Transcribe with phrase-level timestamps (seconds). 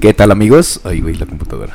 [0.00, 0.80] ¿Qué tal amigos?
[0.84, 1.74] Ay, güey, la computadora.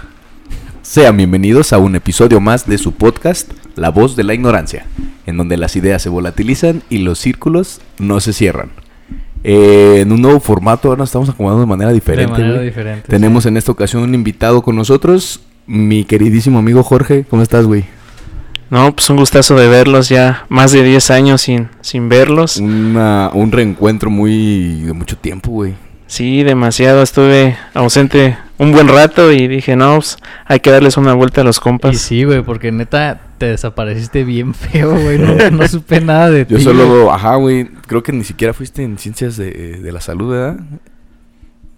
[0.81, 4.85] Sean bienvenidos a un episodio más de su podcast, La voz de la ignorancia,
[5.25, 8.69] en donde las ideas se volatilizan y los círculos no se cierran.
[9.43, 12.31] Eh, en un nuevo formato, ahora nos estamos acomodando de manera diferente.
[12.33, 12.65] de manera güey.
[12.65, 13.07] diferente.
[13.09, 13.49] Tenemos sí.
[13.49, 17.25] en esta ocasión un invitado con nosotros, mi queridísimo amigo Jorge.
[17.29, 17.83] ¿Cómo estás, güey?
[18.69, 22.57] No, pues un gustazo de verlos ya más de 10 años sin, sin verlos.
[22.57, 25.73] Una- un reencuentro muy de mucho tiempo, güey.
[26.13, 27.01] Sí, demasiado.
[27.01, 31.43] Estuve ausente un buen rato y dije, no, pues hay que darles una vuelta a
[31.43, 31.97] los Y compas.
[31.97, 35.17] sí, güey, porque neta te desapareciste bien feo, güey.
[35.17, 36.63] No, no supe nada de Yo ti.
[36.63, 36.63] güey.
[36.65, 40.57] solo, ajá, güey, creo que ni siquiera fuiste en ciencias de, de la salud, ¿verdad?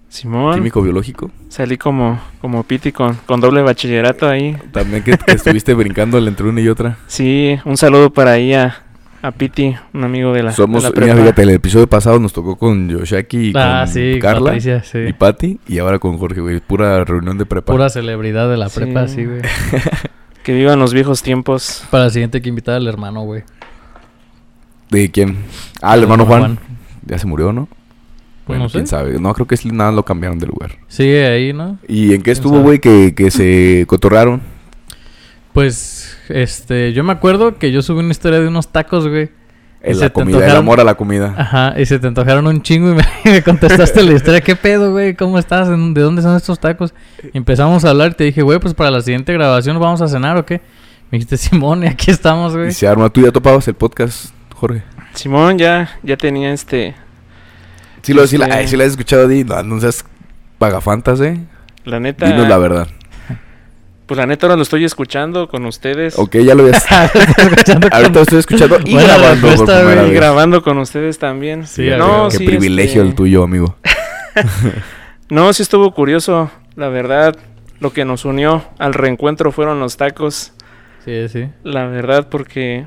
[0.09, 1.31] Simón, Químico biológico.
[1.49, 4.57] salí como, como Piti con, con doble bachillerato ahí.
[4.71, 6.97] También que, que estuviste brincando entre una y otra.
[7.07, 8.83] Sí, un saludo para ahí a,
[9.21, 12.31] a Piti, un amigo de la, de Somos, la mira, fíjate, el episodio pasado nos
[12.33, 14.99] tocó con Yoshaki y Ah, con sí, Carla Patricia, sí.
[14.99, 16.59] y Patti, y ahora con Jorge, güey.
[16.59, 17.71] Pura reunión de prepa.
[17.73, 18.79] Pura celebridad de la Sí.
[18.79, 19.41] prepa, sí, güey.
[20.43, 21.83] Que vivan los viejos tiempos.
[21.89, 23.41] Para la siguiente hay que invitar al hermano, güey.
[24.91, 25.37] ¿De quién?
[25.81, 26.59] Ah, el hermano Juan.
[27.03, 27.65] Ya se murió, ¿no?
[27.65, 28.73] Pues Bueno, no sé.
[28.77, 29.19] quién sabe.
[29.19, 30.73] No, creo que nada lo cambiaron de lugar.
[30.87, 31.79] Sigue ahí, ¿no?
[31.87, 34.41] ¿Y en qué ¿Quién estuvo, güey, que, que se cotorraron?
[35.55, 39.31] Pues, este, yo me acuerdo que yo subí una historia de unos tacos, güey.
[39.83, 41.33] Y En se la comida, el antojaron- amor a la comida.
[41.37, 44.41] Ajá, y se te antojaron un chingo y me, y me contestaste la historia.
[44.41, 45.15] ¿Qué pedo, güey?
[45.15, 45.67] ¿Cómo estás?
[45.69, 46.93] ¿En- ¿De dónde son estos tacos?
[47.33, 50.07] Y empezamos a hablar y te dije, güey, pues para la siguiente grabación vamos a
[50.07, 50.59] cenar o qué.
[51.11, 52.71] Me dijiste, Simón, y aquí estamos, Y güey.
[52.71, 53.09] se arma.
[53.09, 54.83] ¿Tú ya topabas el podcast, Jorge?
[55.13, 56.95] Simón ya, ya tenía este,
[58.01, 60.03] Sí lo, sí la, Este- ay, sí la has escuchado, di, no, no seas
[60.57, 61.39] pagafantas, ¿eh?
[61.85, 62.25] la neta.
[62.25, 62.87] Dinos la verdad.
[64.05, 66.17] Pues la neta ahora lo estoy escuchando con ustedes.
[66.19, 70.07] Ok, ya lo escuchando Ahorita con- estoy escuchando y grabando por primera.
[70.07, 71.65] Y grabando con ustedes también.
[71.65, 73.75] Sí, no, Qué sí, privilegio este, el tuyo, amigo.
[75.29, 76.51] No, sí estuvo curioso.
[76.75, 77.35] La verdad,
[77.79, 80.53] lo que nos unió al reencuentro fueron los tacos.
[81.03, 81.49] Sí, sí.
[81.63, 82.85] La verdad, porque.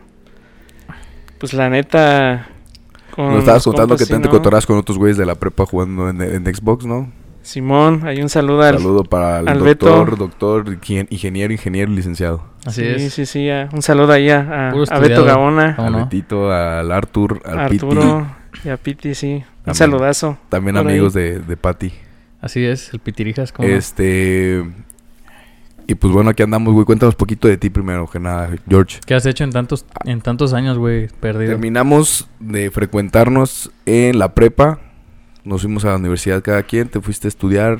[1.38, 2.48] Pues la neta.
[3.10, 4.26] Con Nos estabas contando que te sí, ¿no?
[4.26, 7.10] encontrarás con otros güeyes de la prepa jugando en, en Xbox, ¿no?
[7.48, 8.76] Simón, hay un saludo al.
[8.78, 10.16] Saludo para el al doctor, Beto.
[10.16, 12.42] doctor, ingen- ingeniero, ingeniero, licenciado.
[12.66, 13.14] Así sí, es.
[13.14, 13.46] sí, sí.
[13.46, 13.68] ya.
[13.72, 15.48] Un saludo ahí a, a- a Beto ¿Cómo
[15.86, 15.98] Al no?
[16.04, 18.26] Betito, al Arthur, al a Arturo
[18.64, 19.42] y a Piti, sí.
[19.66, 20.32] Un saludazo.
[20.32, 20.42] Piti.
[20.50, 20.84] También ahí.
[20.84, 21.92] amigos de, de Patty.
[22.42, 23.50] Así es, el pitirijas.
[23.50, 23.66] ¿cómo?
[23.66, 24.64] Este...
[25.86, 26.84] Y pues bueno, aquí andamos, güey.
[26.84, 29.00] Cuéntanos un poquito de ti primero, que nada, George.
[29.06, 31.08] ¿Qué has hecho en tantos, en tantos años, güey?
[31.08, 31.52] Perdido.
[31.52, 34.80] Terminamos de frecuentarnos en la prepa.
[35.48, 36.88] Nos fuimos a la universidad cada quien.
[36.88, 37.78] Te fuiste a estudiar.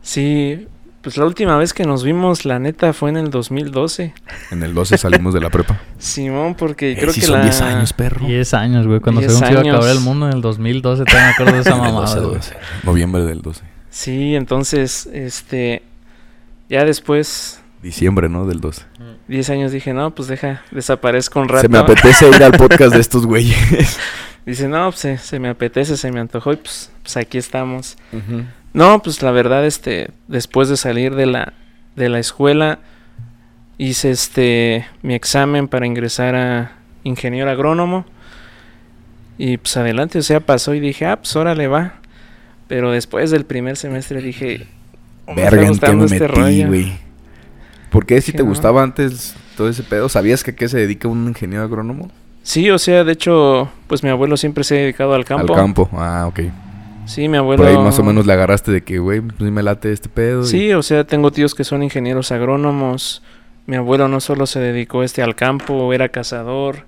[0.00, 0.68] Sí,
[1.02, 4.14] pues la última vez que nos vimos, la neta, fue en el 2012.
[4.52, 5.80] En el 12 salimos de la prepa.
[5.98, 7.42] Simón, porque Eh, creo que son la...
[7.42, 8.24] 10 años, perro.
[8.24, 9.00] 10 años, güey.
[9.00, 11.52] Cuando 10 según se iba a acabar el mundo en el 2012, todavía me acuerdo
[11.54, 12.34] de esa En el mamada, 12, güey.
[12.36, 12.56] 12.
[12.84, 13.64] Noviembre del 12.
[13.90, 15.82] Sí, entonces, este,
[16.68, 18.46] ya después, Diciembre, ¿no?
[18.46, 18.82] Del 12.
[19.28, 21.62] 10 años dije, no, pues deja, desaparezco un rato.
[21.62, 23.98] Se me apetece ir al podcast de estos güeyes.
[24.46, 27.98] Dice, no, pues se, se me apetece, se me antojó y pues, pues aquí estamos.
[28.72, 31.52] No, pues la verdad, este, después de salir de la,
[31.96, 32.78] de la escuela,
[33.76, 36.72] hice este, mi examen para ingresar a
[37.04, 38.06] ingeniero agrónomo.
[39.36, 41.94] Y pues adelante, o sea, pasó y dije, ah, pues órale va.
[42.66, 44.66] Pero después del primer semestre dije,
[45.26, 46.68] "Oh, me está Verga, ¿en qué gustando me este metí, rollo".
[47.90, 48.48] ¿Por qué si te no.
[48.50, 50.08] gustaba antes todo ese pedo?
[50.08, 52.10] ¿Sabías que a qué se dedica un ingeniero agrónomo?
[52.42, 55.52] Sí, o sea, de hecho, pues mi abuelo siempre se ha dedicado al campo.
[55.54, 55.88] Al campo.
[55.92, 56.40] Ah, ok.
[57.06, 57.62] Sí, mi abuelo.
[57.62, 60.42] Por ahí más o menos le agarraste de que, güey, pues me late este pedo.
[60.42, 63.22] y- Sí, o sea, tengo tíos que son ingenieros agrónomos.
[63.66, 66.86] Mi abuelo no solo se dedicó este al campo, era cazador.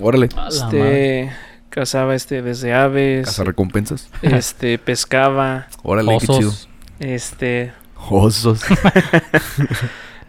[0.00, 0.28] Órale.
[0.48, 1.30] Este
[1.68, 4.08] cazaba este desde aves, Casa recompensas.
[4.22, 6.48] este pescaba, Órale, qué chido.
[6.50, 6.68] Osos.
[7.00, 7.72] este
[8.08, 8.60] Osos.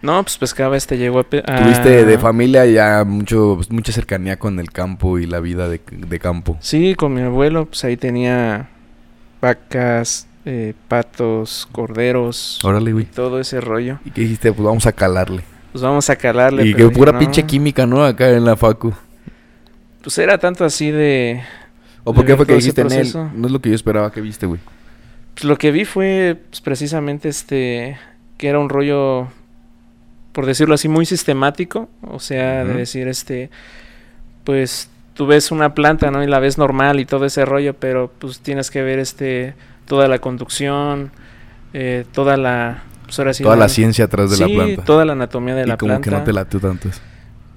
[0.04, 4.60] no, pues pescaba este llegó a, Tuviste de familia ya mucho, pues, mucha cercanía con
[4.60, 6.58] el campo y la vida de, de campo.
[6.60, 8.70] Sí, con mi abuelo, pues ahí tenía
[9.42, 13.06] vacas, eh, patos, corderos, Órale, güey.
[13.06, 14.00] todo ese rollo.
[14.04, 14.52] ¿Y qué dijiste?
[14.52, 15.44] Pues vamos a calarle.
[15.72, 16.68] Pues vamos a calarle.
[16.68, 18.04] Y que pura pinche química, ¿no?
[18.04, 18.94] Acá en la facu.
[20.02, 21.42] Pues era tanto así de
[22.04, 23.12] ¿O por qué fue que dijiste en él?
[23.34, 24.60] No es lo que yo esperaba que viste, güey.
[25.34, 27.98] Pues lo que vi fue pues, precisamente este
[28.38, 29.30] que era un rollo
[30.34, 33.50] por decirlo así muy sistemático, o sea, de decir este
[34.44, 36.24] pues tú ves una planta, ¿no?
[36.24, 39.54] Y la ves normal y todo ese rollo, pero pues tienes que ver este
[39.88, 41.12] toda la conducción,
[41.74, 44.84] eh, toda la pues ahora sí Toda la ciencia atrás de la sí, planta.
[44.84, 46.10] toda la anatomía de y la como planta.
[46.10, 46.90] que no te late tanto.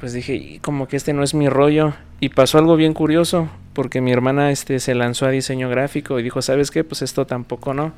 [0.01, 1.95] Pues dije, "Y como que este no es mi rollo.
[2.21, 6.23] Y pasó algo bien curioso, porque mi hermana este, se lanzó a diseño gráfico y
[6.23, 6.83] dijo, ¿sabes qué?
[6.85, 7.93] Pues esto tampoco no.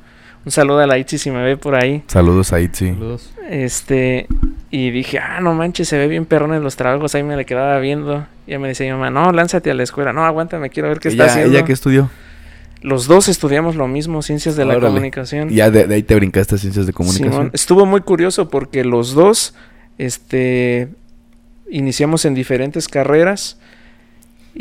[0.45, 2.03] Un saludo a la Itzi si me ve por ahí.
[2.07, 2.89] Saludos a Itzi.
[2.93, 3.33] Saludos.
[3.49, 4.27] Este,
[4.71, 7.15] y dije, ah, no manches, se ve bien perrón en los trabajos.
[7.15, 8.27] Ahí me le quedaba viendo.
[8.45, 10.13] Y me decía mi mamá, no, lánzate a la escuela.
[10.13, 11.57] No, aguántame, quiero ver qué está ¿Ella, haciendo.
[11.57, 12.09] ¿Ella qué estudió?
[12.81, 15.49] Los dos estudiamos lo mismo, ciencias de la comunicación.
[15.49, 17.31] Ya de, de ahí te brincaste a ciencias de comunicación.
[17.31, 19.55] Simón, estuvo muy curioso porque los dos,
[19.97, 20.89] este,
[21.69, 23.59] iniciamos en diferentes carreras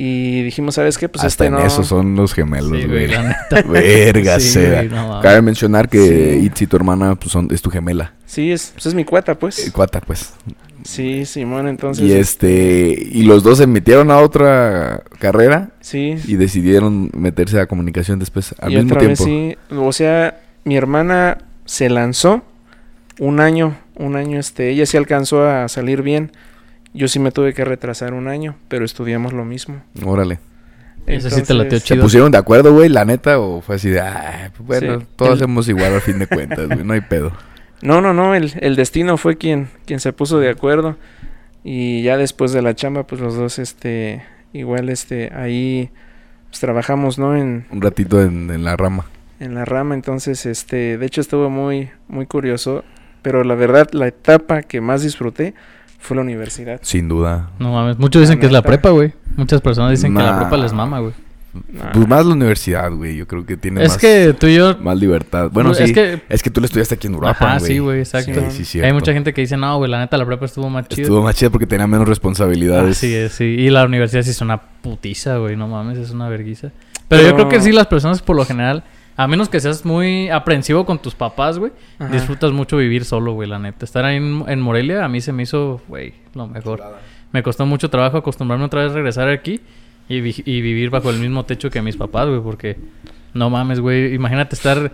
[0.00, 1.08] y dijimos, ¿sabes qué?
[1.08, 1.66] Pues Hasta este en no.
[1.66, 3.08] eso son los gemelos, Sí, güey.
[3.08, 3.36] la.
[3.66, 4.74] Verga Sí, sea.
[4.82, 5.22] güey, no mames.
[5.24, 5.98] Cabe mencionar que
[6.38, 6.46] Sí.
[6.46, 8.12] Itzi, tu hermana, pues son, es tu gemela.
[8.24, 9.70] Sí, es, pues es mi cuata, Eh, pues.
[9.74, 10.32] Cuata, pues.
[10.84, 12.04] Sí, Simón, entonces.
[12.04, 16.14] Y este, y los dos se metieron a otra carrera Sí.
[16.26, 19.56] y decidieron meterse a comunicación después al y mismo otra vez tiempo.
[19.68, 19.76] sí.
[19.76, 22.42] O sea, mi hermana se lanzó
[23.18, 26.30] un año, un año, este, ella sí alcanzó a salir bien.
[26.94, 29.82] Yo sí me tuve que retrasar un año, pero estudiamos lo mismo.
[30.04, 30.38] Órale.
[31.06, 33.38] Ese sí te Entonces, ¿Se pusieron de acuerdo, güey, la neta?
[33.40, 35.06] ¿O fue así de, ah, pues bueno, Sí.
[35.16, 37.32] todos El- hacemos igual al fin de cuentas, güey, no hay pedo?
[37.80, 40.96] No, no, no, el, el destino fue quien, quien se puso de acuerdo.
[41.64, 45.90] Y ya después de la chamba, pues los dos, este, igual, este, ahí
[46.50, 47.36] pues, trabajamos, ¿no?
[47.36, 49.06] En, Un ratito en, en la rama.
[49.40, 52.84] en la rama, entonces, este, de hecho estuvo muy, muy curioso.
[53.22, 55.54] Pero la verdad, la etapa que más disfruté
[55.98, 56.80] fue la universidad.
[56.82, 57.50] Sin duda.
[57.58, 57.98] No mames.
[57.98, 59.12] Muchos dicen La que es la prepa, güey.
[59.36, 61.12] Muchas personas dicen que la prepa les mama, güey.
[61.72, 61.92] Nah.
[61.92, 63.16] Pues más la universidad, güey.
[63.16, 64.76] Yo creo que tiene Es más, que tú y yo.
[64.78, 65.50] más libertad.
[65.50, 65.92] Bueno, es sí.
[65.92, 66.22] que.
[66.28, 67.72] Es que tú le estudiaste aquí en Ajá, güey.
[67.72, 68.50] sí, güey, exacto.
[68.50, 68.80] Sí, sí.
[68.80, 71.02] Hay mucha gente que dice, no, güey, la neta, la prepa estuvo más chida.
[71.02, 72.98] Estuvo más chida porque tenía menos responsabilidades.
[72.98, 73.44] Así es, sí.
[73.44, 75.56] Y la universidad sí es una putiza, güey.
[75.56, 76.70] No mames, es una verguiza.
[77.08, 78.84] Pero, yo creo que sí, las personas por lo general,
[79.18, 82.10] a menos que seas muy aprensivo con tus papás, güey, Ajá.
[82.10, 83.84] disfrutas mucho vivir solo, güey, la neta.
[83.84, 86.82] Estar ahí en, en Morelia a mí se me hizo, güey, lo mejor.
[87.32, 89.60] Me costó mucho trabajo acostumbrarme otra vez a regresar aquí
[90.08, 92.76] y, vi- y vivir bajo el mismo techo que mis papás, güey, porque
[93.34, 94.14] no mames, güey.
[94.14, 94.92] Imagínate estar,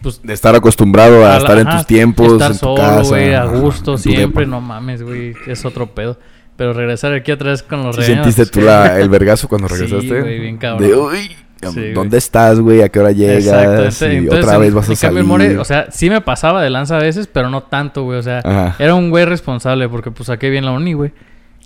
[0.00, 2.74] pues, De estar acostumbrado a, la- estar en ajá, tus tiempos, estar en tu solo,
[2.80, 3.02] casa.
[3.08, 6.16] güey, a gusto, en siempre, no mames, güey, es otro pedo.
[6.56, 9.66] Pero regresar aquí otra vez con los ¿Sí regaños, sentiste tú la- el vergazo cuando
[9.68, 10.20] Sí, regresaste?
[10.20, 10.88] güey, bien cabrón.
[10.88, 11.36] De, uy,
[11.72, 11.92] Sí, güey.
[11.94, 12.82] ¿dónde estás, güey?
[12.82, 13.44] ¿A qué hora llegas?
[13.46, 14.06] Exacto.
[14.06, 15.24] Y Entonces, otra en- vez vas a salir.
[15.24, 18.18] More, o sea, sí me pasaba de lanza a veces, pero no tanto, güey.
[18.18, 18.76] O sea, Ajá.
[18.78, 21.12] era un güey responsable porque pues saqué bien la uni, güey.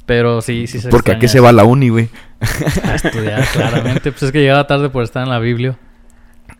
[0.06, 2.09] Pero sí, sí se Porque a qué se va la uni, güey.
[2.85, 4.11] A estudiar, claramente.
[4.11, 5.77] Pues es que llegaba tarde por estar en la Biblia.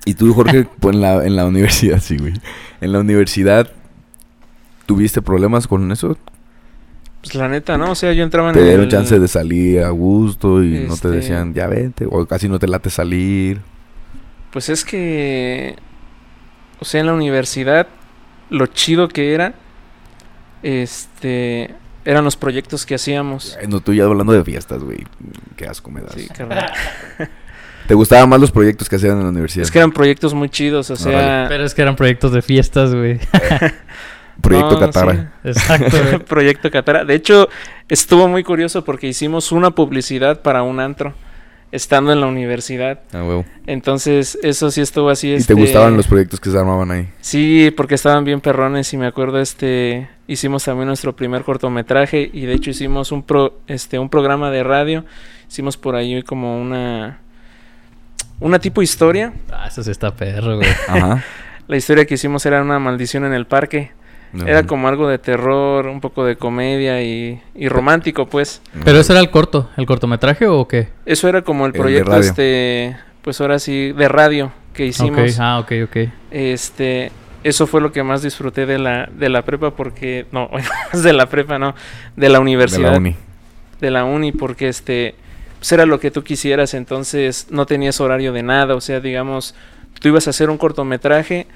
[0.05, 2.35] Y tú, Jorge, pues en la, en la universidad, sí, güey.
[2.83, 3.71] En la universidad,
[4.87, 6.17] ¿tuviste problemas con eso?
[7.23, 7.91] Pues la neta, ¿no?
[7.91, 10.89] O sea, yo entraba en Te dieron el- chance de salir a gusto y no
[10.89, 13.61] te Este- decían, ya vente, o casi no te late salir.
[14.53, 15.77] Pues es que,
[16.79, 17.89] o sea, en la universidad,
[18.51, 19.55] lo chido que era,
[20.63, 21.75] este,
[22.05, 23.59] eran los proyectos que hacíamos.
[23.69, 25.05] No, tú ya hablando de fiestas, güey.
[25.57, 26.13] Qué asco me das.
[26.15, 26.71] Sí, carnal.
[27.89, 29.65] ¿Te gustaban más los proyectos que hacían en la universidad?
[29.65, 32.95] Es que eran proyectos muy chidos, o sea, Pero es que eran proyectos de fiestas,
[32.95, 33.19] güey.
[34.41, 35.33] Proyecto no, Catara.
[35.45, 36.19] Exacto, sí.
[36.27, 37.05] Proyecto Catara.
[37.05, 37.49] De hecho,
[37.89, 41.15] estuvo muy curioso porque hicimos una publicidad para un antro,
[41.73, 43.01] estando en la universidad.
[43.13, 43.45] Ah, huevo.
[43.67, 45.29] Entonces, eso sí estuvo así.
[45.29, 47.09] ¿Y este, te gustaban los proyectos que se armaban ahí?
[47.21, 52.45] Sí, porque estaban bien perrones y me acuerdo este hicimos también nuestro primer cortometraje y
[52.45, 55.05] de hecho hicimos un pro este un programa de radio,
[55.49, 57.21] hicimos por ahí como una
[58.41, 59.33] una tipo historia.
[59.51, 60.69] Ah, eso sí está perro, güey.
[60.87, 61.25] Ajá.
[61.67, 63.93] La historia que hicimos era una maldición en el parque.
[64.47, 68.61] Era como algo de terror, un poco de comedia y, y romántico, pues.
[68.85, 70.89] Pero ese era el corto, el cortometraje o qué?
[71.07, 72.29] Eso era como el El de proyecto radio.
[72.29, 75.35] este pues ahora sí de radio que hicimos.
[75.35, 75.97] Ok, ah, ok, ok.
[76.31, 77.13] Este,
[77.45, 80.49] eso fue lo que más disfruté de la, de la prepa porque, no,
[80.93, 81.75] de la prepa no,
[82.17, 83.17] de la de universidad, la uni.
[83.81, 85.15] de la uni, porque este,
[85.59, 89.55] pues era lo que tú quisieras, entonces no tenías horario de nada, o sea, digamos,
[90.01, 91.47] tú ibas a hacer un cortometraje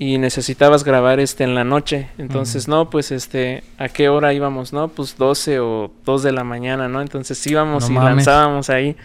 [0.00, 4.72] y necesitabas grabar este en la noche, entonces no, pues este, ¿a qué hora íbamos?
[4.72, 7.02] No, pues 12 o 2 de la mañana, ¿no?
[7.02, 8.16] Entonces íbamos No y mames.
[8.16, 8.96] lanzábamos ahí,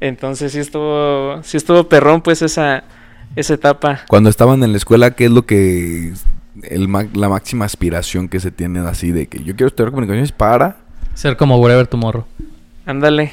[0.00, 2.82] entonces sí estuvo, sí estuvo perrón pues esa,
[3.36, 4.00] esa etapa.
[4.08, 6.12] Cuando estaban en la escuela, ¿qué es lo que...
[6.62, 10.78] El, la máxima aspiración que se tiene así de que yo quiero estudiar comunicaciones para
[11.14, 12.24] Ser como Whatever Tomorrow.
[12.86, 13.32] Ándale.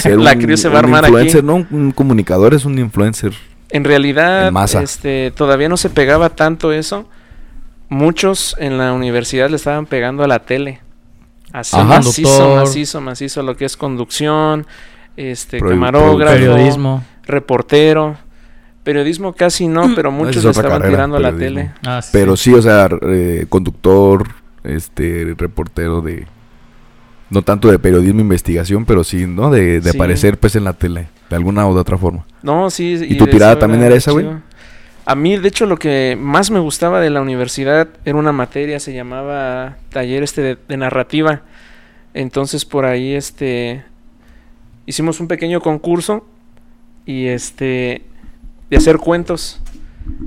[0.00, 1.46] ser La un, se va a un armar influencer, aquí.
[1.46, 1.66] ¿no?
[1.70, 3.32] Un comunicador es un influencer.
[3.70, 4.82] En realidad, En masa.
[4.82, 7.08] este, todavía no se pegaba tanto eso.
[7.88, 10.80] Muchos en la universidad le estaban pegando a la tele.
[11.52, 11.84] Así Ajá.
[11.84, 12.56] macizo, Conductor.
[12.60, 14.66] macizo, macizo, lo que es conducción,
[15.16, 17.02] este, camarógrafo, Periodismo.
[17.24, 18.16] reportero.
[18.84, 21.72] Periodismo casi no, pero muchos es le estaban carrera, tirando a la tele.
[21.86, 22.10] Ah, sí.
[22.12, 24.28] Pero sí, o sea, eh, conductor,
[24.64, 26.26] este, reportero de...
[27.30, 29.50] No tanto de periodismo e investigación, pero sí, ¿no?
[29.50, 29.96] De, de Sí.
[29.98, 32.24] aparecer pues en la tele, de alguna o de otra forma.
[32.42, 32.98] No, sí.
[33.08, 34.26] ¿Y tu tirada también era esa, güey?
[35.04, 38.78] A mí, de hecho, lo que más me gustaba de la universidad era una materia,
[38.78, 41.42] se llamaba taller este de, de narrativa.
[42.14, 43.84] Entonces por ahí este
[44.86, 46.26] hicimos un pequeño concurso
[47.06, 48.02] y este
[48.70, 49.60] de hacer cuentos.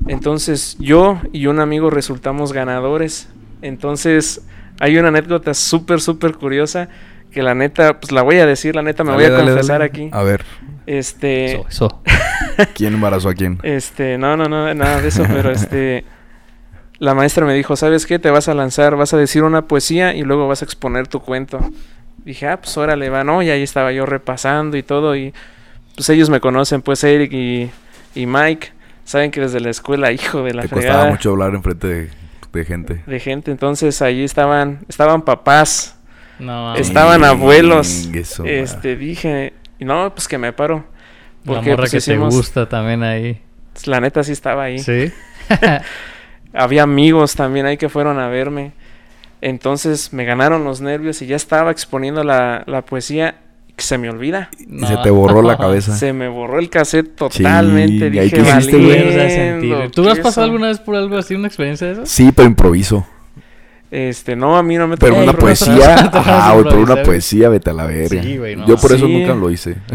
[0.08, 3.28] Entonces yo y un amigo resultamos ganadores.
[3.62, 4.42] Entonces
[4.80, 6.88] hay una anécdota súper, súper curiosa
[7.32, 9.52] que la neta, pues la voy a decir, la neta me Dale, voy a dale,
[9.52, 9.86] confesar dale.
[9.90, 10.10] aquí.
[10.12, 10.44] A ver,
[10.86, 12.02] Este, Eso, eso.
[12.76, 13.60] ¿quién embarazó a quién?
[13.64, 16.04] este, no, no, no, nada de eso, pero este,
[17.00, 18.20] la maestra me dijo, ¿sabes qué?
[18.20, 21.22] Te vas a lanzar, vas a decir una poesía y luego vas a exponer tu
[21.22, 21.60] cuento.
[22.26, 23.42] Dije, ah, pues órale, va, ¿no?
[23.42, 25.34] Y ahí estaba yo repasando y todo y
[25.96, 27.72] pues ellos me conocen, pues Eric y,
[28.14, 28.70] y Mike,
[29.04, 32.10] saben que desde la escuela, hijo de la Te costaba fregada mucho hablar enfrente de,
[32.54, 33.02] de gente.
[33.08, 35.98] de gente, entonces ahí estaban, estaban papás,
[36.42, 38.10] No, estaban abuelos.
[38.14, 40.84] Eso, Este, dije, no, pues que me paro.
[41.44, 43.42] La Porque morra pues, que hicimos- te gusta también ahí.
[43.86, 44.80] la neta sí estaba ahí.
[44.80, 45.12] Sí.
[46.54, 48.74] Había amigos también ahí que fueron a verme.
[49.42, 53.36] Entonces me ganaron los nervios y ya estaba exponiendo la, la poesía
[53.76, 54.50] que se me olvida.
[54.60, 55.96] Y se te borró la cabeza.
[55.96, 58.10] Se me borró el cassette totalmente.
[58.12, 58.86] Sí, ¿y ahí Dije, qué hiciste, güey?
[58.88, 59.92] Vuelves a "Valiendo sentir.
[59.92, 60.24] ¿Tú has queso".
[60.24, 62.06] pasado alguna vez por algo así, una experiencia de eso?
[62.06, 63.08] Sí, pero improviso.
[63.92, 67.72] Este, no, a mí no me Pero una poesía, ajá, güey, pero una poesía, vete
[67.72, 68.24] a la verga.
[68.24, 68.66] Sí, güey, no.
[68.66, 69.14] Yo por eso Sí.
[69.14, 69.76] nunca lo hice.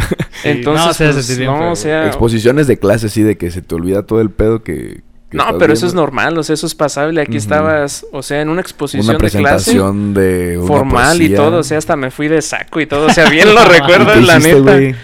[0.42, 3.38] Sí, Entonces, no, pues, sentir bien no, feo, o sea, Exposiciones de clase, sí, de
[3.38, 5.00] que se te olvida todo el pedo que.
[5.32, 7.22] no, pero eso es normal, o sea, eso es pasable.
[7.22, 10.58] Aquí estabas, o sea, en una exposición Una de clase presentación de.
[10.58, 13.30] una formal y todo, o sea, hasta me fui de saco y todo, o sea,
[13.30, 14.72] bien lo ¿Y recuerdo, la hiciste, neta.
[14.72, 14.94] güey?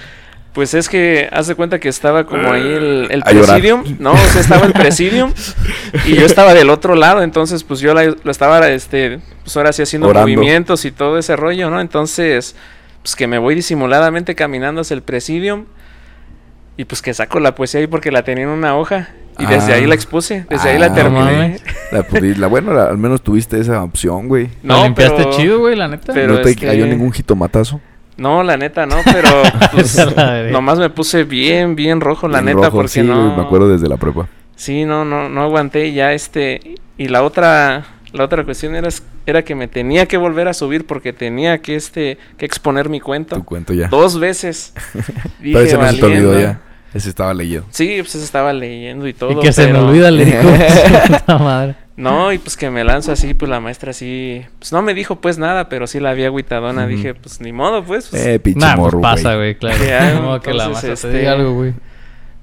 [0.54, 3.22] Pues es que haz de cuenta que estaba como ahí el, llorar.
[3.60, 5.32] presidium, no, o sea, estaba el presidium
[6.06, 9.72] y yo estaba del otro lado, entonces pues yo la- lo estaba, este, pues ahora
[9.72, 10.28] sí haciendo Orando.
[10.28, 11.80] movimientos y todo ese rollo, ¿no?
[11.80, 12.54] Entonces,
[13.02, 15.64] pues que me voy disimuladamente caminando hacia el presidium
[16.76, 19.72] y pues que saco la poesía ahí porque la tenía en una hoja y desde
[19.72, 19.76] Ah.
[19.76, 21.24] ahí la expuse, desde ahí Ah, la terminé.
[21.32, 21.62] mames.
[21.92, 22.04] La,
[22.38, 24.50] la bueno, la- al menos tuviste esa opción, güey.
[24.62, 26.12] No, limpiaste pero- chido, güey, la neta.
[26.12, 27.80] pero- no te este- cayó ningún jitomatazo.
[28.16, 29.28] No, la neta no, pero
[29.72, 29.98] pues,
[30.50, 33.36] nomás me puse bien, bien rojo, la Bien neta, rojo, porque sí, no...
[33.36, 34.28] me acuerdo desde la prepa.
[34.54, 38.88] Sí, no, no, no aguanté ya este y la otra la otra cuestión era,
[39.26, 43.00] era que me tenía que volver a subir porque tenía que este que exponer mi
[43.00, 43.88] cuento Tu cuento ya.
[43.88, 44.74] dos veces.
[45.40, 46.60] Pero ese no se te olvidó ya.
[46.92, 47.64] Ese estaba leído.
[47.70, 49.32] Sí, pues eso estaba leyendo y todo.
[49.32, 50.16] y que se me olvida su
[51.18, 51.74] puta madre.
[51.96, 55.16] No, y pues que me lanzo así, pues la maestra sí, pues no me dijo
[55.16, 56.90] pues nada, pero sí la vi agüitadona, Ujú.
[56.90, 59.76] dije, pues ni modo, pues, pues, Eh, pinche Nah, pues morro, pasa, güey, claro.
[60.14, 61.74] Ni modo que la te este, diga algo, güey.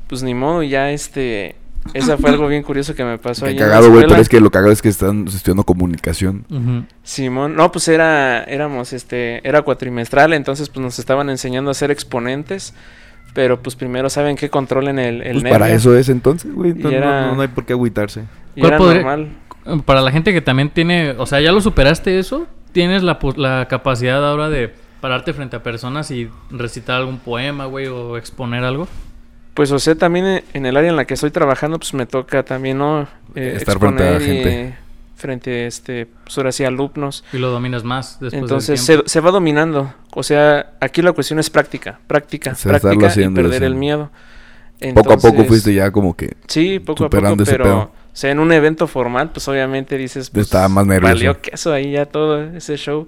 [0.07, 1.55] pues ni modo, y ya este
[1.93, 4.51] esa fue algo bien curioso que me pasó Qué cagado, güey, pero es que lo
[4.51, 6.85] cagado es que están estudiando comunicación.
[7.03, 11.89] Simón, no, pues era, éramos, este, era cuatrimestral, entonces pues nos estaban enseñando a ser
[11.91, 12.73] exponentes,
[13.33, 16.71] pero pues primero saben que controlen el, el Pues nervio, para eso es entonces, güey.
[16.71, 18.23] Y No, no- hay por qué agüitarse.
[18.55, 19.29] y ¿Cuál era podría- normal.
[19.85, 23.67] Para la gente que también tiene, o sea, ya lo superaste eso, tienes la, la
[23.69, 28.87] capacidad ahora de pararte frente a personas y recitar algún poema, güey, o exponer algo.
[29.53, 32.43] Pues o sea, también en- el área en la que estoy trabajando, pues me toca
[32.43, 33.07] también, ¿no?
[33.35, 34.73] Eh, Estar frente a exponer y,
[35.19, 37.23] frente, este, pues ahora sí, alumnos.
[37.31, 39.93] Y lo dominas más después Entonces del se, se va dominando.
[40.15, 43.63] O sea, aquí la cuestión es práctica, práctica, O sea, estarlo práctica y haciendo, perder
[43.63, 44.09] el miedo.
[44.95, 47.77] poco a poco fuiste ya como que Sí, poco a poco, pero pedo.
[47.79, 51.13] o sea, en un evento formal, pues obviamente dices, pues, Estaba más nervioso.
[51.13, 53.07] valió queso ahí ya todo ese show.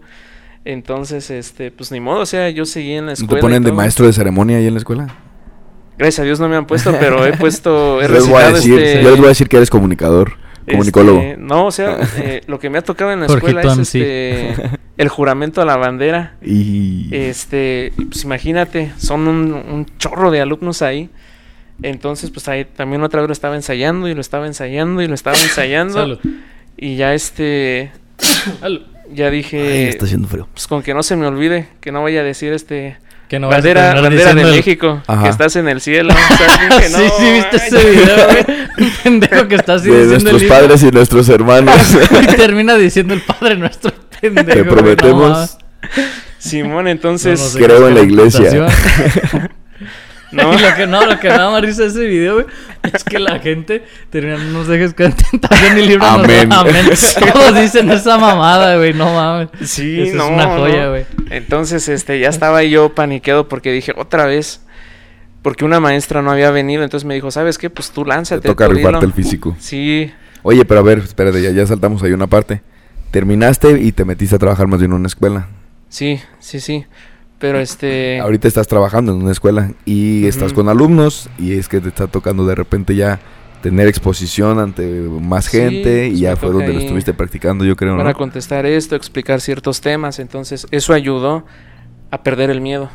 [0.63, 3.33] Entonces, este, pues ni modo, o sea, yo seguí en la ¿No escuela.
[3.33, 5.07] te y ponen de maestro de ceremonia ahí en la escuela.
[5.97, 8.51] Gracias a Dios no me han puesto, pero he puesto, he Yo les voy a
[8.51, 10.33] decir, este, yo les voy a decir que eres comunicador,
[10.71, 11.19] comunicólogo.
[11.19, 14.53] este, no, o sea, eh, lo que me ha tocado en la escuela es este,
[14.97, 16.35] el juramento a la bandera.
[16.41, 21.09] Y Este, pues imagínate, son un, un chorro de alumnos ahí.
[21.83, 25.13] Entonces, pues ahí también otra vez lo estaba ensayando y lo estaba ensayando y lo
[25.15, 25.93] estaba ensayando.
[25.93, 26.19] Salud.
[26.77, 27.91] y ya este,
[28.59, 28.81] Salud.
[29.13, 30.47] ya Ay, dije, está haciendo frío.
[30.53, 32.97] pues con que no se me olvide, que no vaya a decir este,
[33.31, 35.23] Que no vas a bandera, bandera de México, Ajá.
[35.23, 36.13] que estás en el cielo.
[36.31, 37.73] O sea, sí, no, sí, viste manches.
[37.73, 38.57] ese video, güey.
[38.77, 41.75] Un pendejo que está así De diciendo el nuestros padres y nuestros hermanos.
[42.23, 44.49] y termina diciendo el Padre Nuestro pendejo.
[44.51, 45.57] Te prometemos.
[46.39, 48.67] Simón, entonces, no sé Creo en la iglesia.
[50.31, 52.45] No, Y lo que no, lo que me da más risa de ese video, güey,
[52.93, 56.23] es que la gente termina, no nos dejes caer en tentación y líbranos.
[56.23, 56.51] Amén.
[56.53, 56.85] Amén.
[57.33, 59.49] Todos dicen esa mamada, güey, no mames.
[59.69, 60.89] sí, no, es una joya, no.
[60.91, 61.05] güey.
[61.29, 64.61] Entonces, este, ya estaba yo paniqueado porque dije, otra vez,
[65.41, 67.69] porque una maestra no había venido, entonces me dijo, ¿sabes qué?
[67.69, 68.47] Pues tú Te lánzate.
[68.47, 69.07] toca tú rifarte dilo".
[69.07, 69.55] el físico.
[69.59, 70.11] Sí,
[70.43, 72.61] Oye, pero a ver, espérate, ya, ya saltamos ahí una parte.
[73.11, 75.47] Terminaste y te metiste a trabajar más bien en una escuela.
[75.89, 76.85] sí, sí, sí.
[77.41, 78.19] Pero este...
[78.19, 82.07] Ahorita estás trabajando en una escuela y estás con alumnos y es que te está
[82.07, 83.19] tocando de repente ya
[83.61, 87.75] tener exposición ante más Sí, gente y pues ya fue donde lo estuviste practicando, yo
[87.75, 88.17] creo, Para ¿no?
[88.17, 90.19] contestar esto, explicar ciertos temas.
[90.19, 91.45] Entonces, eso ayudó
[92.11, 92.89] a perder el miedo.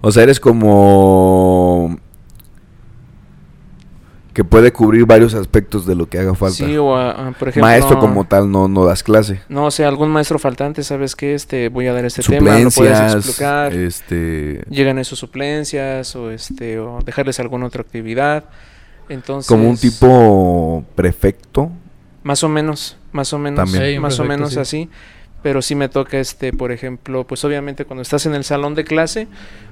[0.00, 1.98] O sea, eres como
[4.36, 6.56] que puede cubrir varios aspectos de lo que haga falta.
[6.66, 7.62] Sí, o a- a, por ejemplo.
[7.62, 9.40] Maestro como tal no no das clase.
[9.48, 11.34] No, o sea, algún maestro faltante, ¿sabes qué?
[11.34, 13.72] Este, voy a dar este tema, lo puedes explicar.
[13.72, 18.44] este Llegan esos suplencias o este o dejarles alguna otra actividad.
[19.08, 21.70] Entonces, como un tipo prefecto.
[22.22, 23.94] más o menos, más o menos, También.
[23.94, 24.58] Sí, más o menos sí.
[24.58, 24.90] así.
[25.42, 28.84] Pero sí me toca este, por ejemplo, pues obviamente cuando estás en el salón de
[28.84, 29.28] clase,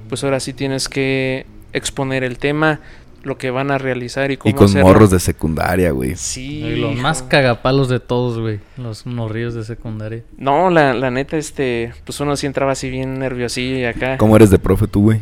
[0.09, 2.79] pues ahora sí tienes que exponer el tema,
[3.25, 4.87] lo que van a realizar y cómo Y con hacerlo.
[4.87, 6.15] morros de secundaria, güey.
[6.15, 6.59] Sí.
[6.63, 7.01] Y los hijo.
[7.01, 8.59] más cagapalos de todos, güey.
[8.77, 10.21] Los morrillos de secundaria.
[10.37, 14.17] No, la, la neta, este, pues uno sí entraba así bien nerviosillo y acá.
[14.17, 15.21] ¿Cómo eres de profe tú, güey?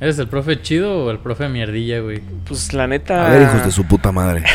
[0.00, 2.20] ¿Eres el profe chido o el profe mierdilla, güey?
[2.46, 3.26] Pues la neta.
[3.26, 4.44] A ver, hijos de su puta madre.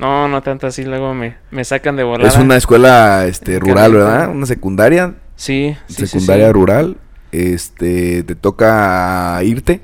[0.00, 2.28] No, no tanto así, luego me, me sacan de volada.
[2.28, 3.94] Es una escuela este rural.
[3.94, 4.30] ¿verdad?
[4.30, 6.52] Una secundaria, Sí, sí, sí, secundaria sí.
[6.52, 6.96] rural.
[7.32, 9.80] Este, te toca irte.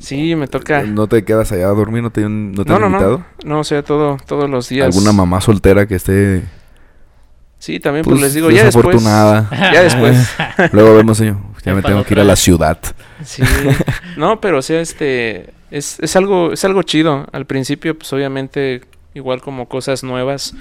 [0.00, 0.82] Sí, me toca.
[0.82, 3.18] No te quedas allá a dormir, no te, no te No, han no, invitado.
[3.44, 3.54] no.
[3.54, 4.86] No, o sea, todo, todos los días.
[4.86, 6.42] Alguna mamá soltera que esté
[7.58, 8.84] Sí, también, pues, pues, les digo, ya después.
[8.84, 9.48] desafortunada.
[9.72, 10.34] Ya después.
[10.72, 11.36] Luego vemos, señor.
[11.64, 12.78] Ya Ya me tengo que ir a la ciudad.
[13.24, 13.42] Sí.
[14.18, 15.54] No, pero o sea, este.
[15.70, 17.26] Es, es algo, es algo chido.
[17.32, 18.82] Al principio, pues obviamente,
[19.14, 20.54] igual como cosas nuevas,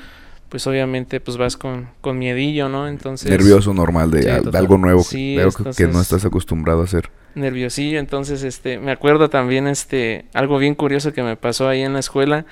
[0.54, 2.88] pues obviamente, pues vas con, con miedillo, ¿no?
[2.88, 3.28] Entonces.
[3.28, 4.62] Nervioso normal de, Sí, de total.
[4.62, 7.10] algo nuevo, Sí, de algo que- que no estás acostumbrado a hacer.
[7.34, 11.94] nerviosillo, entonces este, me acuerdo también este, algo bien curioso que me pasó ahí en
[11.94, 12.46] la escuela,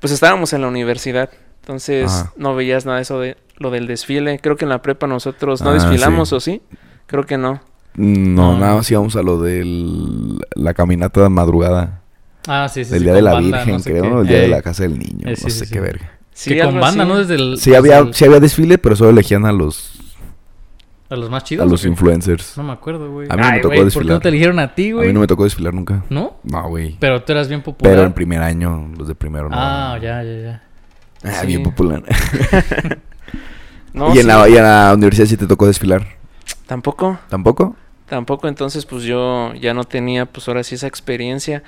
[0.00, 1.28] pues estábamos en la universidad,
[1.60, 2.32] entonces Ajá.
[2.38, 5.60] no veías nada de eso de lo del desfile, creo que en la prepa nosotros
[5.60, 6.34] no Ah, desfilamos sí.
[6.34, 6.62] o sí,
[7.06, 7.60] creo que no,
[7.94, 8.58] No, No.
[8.58, 9.62] nada más íbamos a lo de
[10.54, 12.00] la caminata de madrugada.
[12.46, 12.94] Ah, sí, sí.
[12.96, 14.20] sí, Día de la banda, Virgen, no sé creo.
[14.22, 15.26] El Día de la Casa del Niño.
[15.28, 15.78] Eh, no sé sí, qué sí.
[15.80, 16.17] verga.
[16.40, 17.08] Sí, que con banda, así.
[17.12, 17.18] ¿no?
[17.18, 19.92] Desde el, Sí desde había, el- sí había desfile, pero solo elegían a los,
[21.10, 21.66] a los más chidos.
[21.66, 22.56] a los influencers.
[22.56, 23.28] No me acuerdo, güey.
[23.30, 24.14] A mí no me tocó güey, ¿Por qué desfilar.
[24.16, 25.06] no te eligieron a ti, A güey?
[25.08, 26.04] mí no me tocó desfilar nunca.
[26.10, 26.36] ¿No?
[26.44, 26.96] No, güey.
[27.00, 27.92] Pero tú eras bien popular.
[27.94, 29.56] Pero en primer año, los de primero no.
[29.58, 30.62] Ah, ya, ya, ya.
[31.24, 31.46] Ah, Sí.
[31.48, 32.02] bien popular.
[33.92, 36.06] No, y, en sí, la, y en la universidad sí te tocó desfilar.
[36.66, 37.74] tampoco, ¿Tampoco?
[38.06, 41.62] tampoco, entonces pues yo ya no tenía pues ahora sí esa experiencia,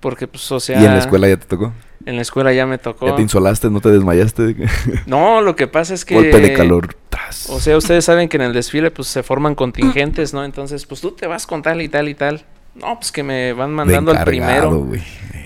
[0.00, 1.72] porque pues o sea, ¿Y en la escuela ya te tocó?
[2.04, 3.70] En la escuela ya me tocó, ¿Ya te insolaste?
[3.70, 4.56] ¿No te desmayaste?
[5.06, 6.14] no, lo que pasa es que...
[6.14, 6.94] Golpe de calor.
[7.08, 7.48] Tras.
[7.48, 10.44] O sea, ustedes saben que en el desfile pues se forman contingentes, ¿no?
[10.44, 12.44] Entonces, pues tú te vas con tal y tal y tal.
[12.74, 14.86] No, pues que me van mandando al primero.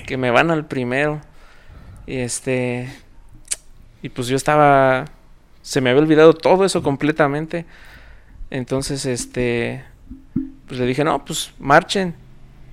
[0.07, 1.21] Que me van al primero.
[2.07, 2.89] Y este...
[4.03, 5.05] Y pues yo estaba...
[5.63, 7.67] Se me había olvidado todo eso completamente.
[8.51, 9.85] Entonces, este...
[10.67, 12.15] Pues le dije, no, pues marchen.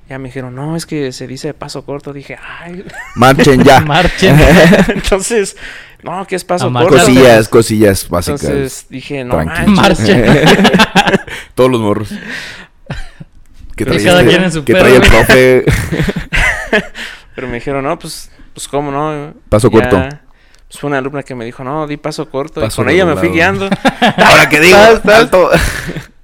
[0.09, 2.13] Ya me dijeron, no, es que se dice paso corto.
[2.13, 2.85] Dije, ay.
[3.15, 3.81] Marchen ya.
[3.81, 4.39] Marchen.
[4.87, 5.57] Entonces,
[6.01, 6.89] no, que es paso corto.
[6.97, 8.43] cosillas, cosillas básicas.
[8.45, 9.67] Entonces dije, no manches.
[9.67, 10.25] Marchen.
[11.55, 12.09] Todos los morros.
[13.75, 15.65] Que Pero trae, cada este- quien en su que trae el profe.
[17.35, 19.33] Pero me dijeron, no, pues, pues cómo no.
[19.49, 19.97] Paso Ya, corto.
[20.67, 22.59] Pues fue una alumna que me dijo, no, di paso corto.
[22.61, 23.69] Paso y con ella me fui guiando.
[24.17, 25.49] Ahora que digo, alto.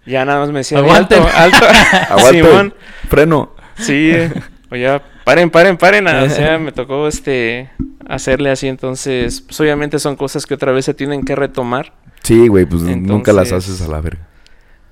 [0.06, 1.24] Ya nada más me decía, "Di Aguanten.
[1.24, 1.65] alto, alto.
[2.13, 2.43] Aguante.
[2.43, 2.74] Simón,
[3.08, 3.56] Freno.
[3.77, 4.12] Sí.
[4.12, 4.31] eh,
[4.71, 6.07] O ya, paren, paren, paren.
[6.07, 7.69] O sea, me tocó este
[8.07, 8.67] hacerle así.
[8.67, 11.93] Entonces, pues obviamente son cosas que otra vez se tienen que retomar.
[12.23, 14.27] Sí, güey, pues nunca las haces a la verga.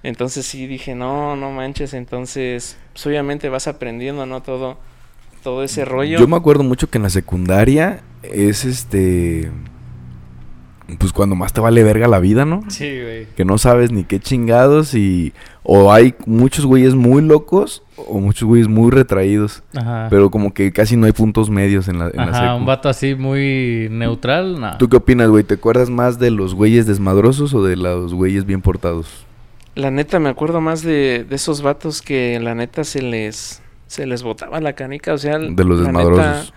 [0.04, 1.94] Entonces sí dije, no, no manches.
[1.94, 4.42] Entonces, pues obviamente vas aprendiendo, ¿no?
[4.42, 4.78] Todo,
[5.44, 6.20] todo ese rollo.
[6.20, 9.50] Yo me acuerdo mucho que en la secundaria es este.
[11.00, 12.64] Pues cuando más te vale verga la vida, ¿no?
[12.70, 13.28] Sí, güey.
[13.38, 15.34] Que no sabes ni qué chingados y.
[15.64, 19.62] O hay muchos güeyes muy locos o muchos güeyes muy retraídos.
[19.76, 20.08] Ajá.
[20.10, 23.14] Pero como que casi no hay puntos medios en la, en Ajá, un vato así
[23.16, 24.78] muy neutral, nada.
[24.80, 25.44] ¿Tú qué opinas, güey?
[25.44, 29.26] ¿Te acuerdas más de los güeyes desmadrosos o de los güeyes bien portados?
[29.76, 34.06] La neta, me acuerdo más de, de esos vatos que la neta se les se
[34.08, 36.26] les botaba la canica, o sea, De los desmadrosos.
[36.26, 36.54] neta,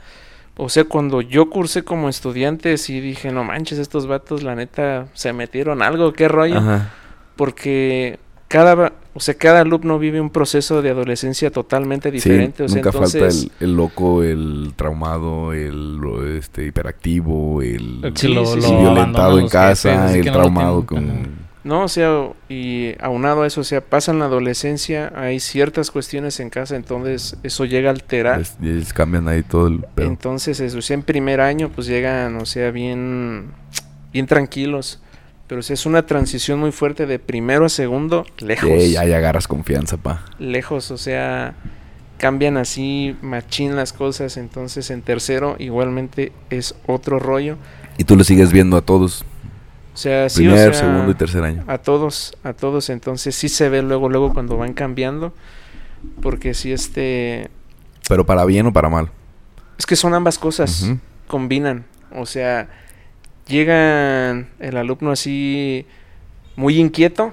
[0.57, 5.09] o sea, cuando yo cursé como estudiante, sí dije, no manches, estos vatos, la neta,
[5.15, 6.91] se metieron algo, qué rollo, Ajá.
[7.35, 12.63] porque cada, va- o sea, cada alumno vive un proceso de adolescencia totalmente diferente, sí,
[12.65, 18.01] o sea, nunca entonces, falta el, el loco, el traumado, el lo- este hiperactivo, el,
[18.05, 18.73] El Sí, lo- Sí, sí, el sí.
[18.73, 21.11] lo violentado en casa, jefes, el no traumado con...
[21.11, 21.19] Ajá.
[21.65, 26.39] no, o sea, y aunado a eso, o sea, pasan la adolescencia, hay ciertas cuestiones
[26.41, 28.43] en casa, entonces eso llega a alterar.
[28.61, 30.07] Les cambian ahí todo el pedo.
[30.07, 33.47] Entonces, eso, o sea, en primer año, pues llegan, o sea, bien,
[34.13, 35.01] bien tranquilos.
[35.55, 38.69] Pero sea, es una transición muy fuerte de primero a segundo, lejos.
[38.69, 40.25] Sí, ya agarras confianza, pa.
[40.41, 41.55] Lejos, o sea.
[42.19, 47.57] cambian así machín las cosas, entonces en tercero igualmente es otro rollo.
[47.99, 49.25] Y tú le sigues viendo a todos.
[49.95, 51.63] O sea, sí, Primer, o sea, segundo y tercer año.
[51.69, 55.33] a todos, a todos, entonces sí se ve luego, luego cuando van cambiando,
[56.21, 57.49] porque si este,
[58.09, 59.09] Pero para bien o para mal.
[59.79, 60.91] es que son ambas cosas,
[61.29, 62.69] combinan, o sea,
[63.47, 65.87] llegan el alumno así
[66.57, 67.33] muy inquieto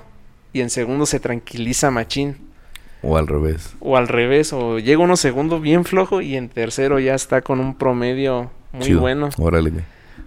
[0.53, 2.37] y en segundo se tranquiliza machín,
[3.03, 3.75] O al revés.
[3.79, 7.59] o al revés, o llega uno segundo bien flojo y en tercero ya está con
[7.59, 8.99] un promedio muy Chido.
[9.01, 9.29] bueno.
[9.37, 9.71] Órale.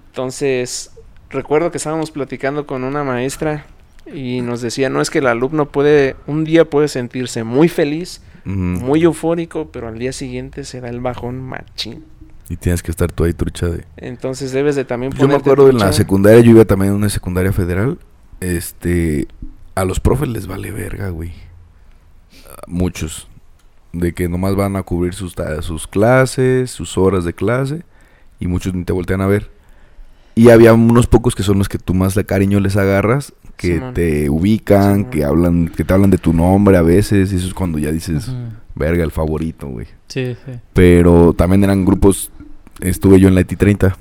[0.07, 0.93] Entonces,
[1.31, 3.67] recuerdo que estábamos platicando con una maestra
[4.13, 8.23] y nos decía, no es que el alumno puede, un día puede sentirse muy feliz,
[8.45, 12.05] muy eufórico, pero al día siguiente se da el bajón machín.
[12.49, 13.85] Y tienes que estar tú ahí trucha de...
[13.97, 17.09] Entonces debes de también Yo me acuerdo en la secundaria, yo iba también en una
[17.09, 17.99] secundaria federal.
[18.41, 19.29] Este,
[19.75, 21.33] a los profes les vale verga, güey.
[22.51, 23.29] A Muchos.
[23.93, 25.35] De que nomás van a cubrir sus,
[25.87, 27.83] clases, sus horas de clase.
[28.41, 29.51] Y muchos ni te voltean a ver.
[30.35, 33.33] Y había unos pocos que son los que tú más de cariño les agarras.
[33.57, 37.33] Que te ubican, que hablan, que te hablan de tu nombre a veces.
[37.33, 38.31] Y eso es cuando ya dices.
[38.75, 39.87] Verga, el favorito, güey.
[40.09, 40.53] Sí, sí.
[40.73, 42.31] Pero también eran grupos,
[42.81, 43.97] estuve yo en la ETI 30.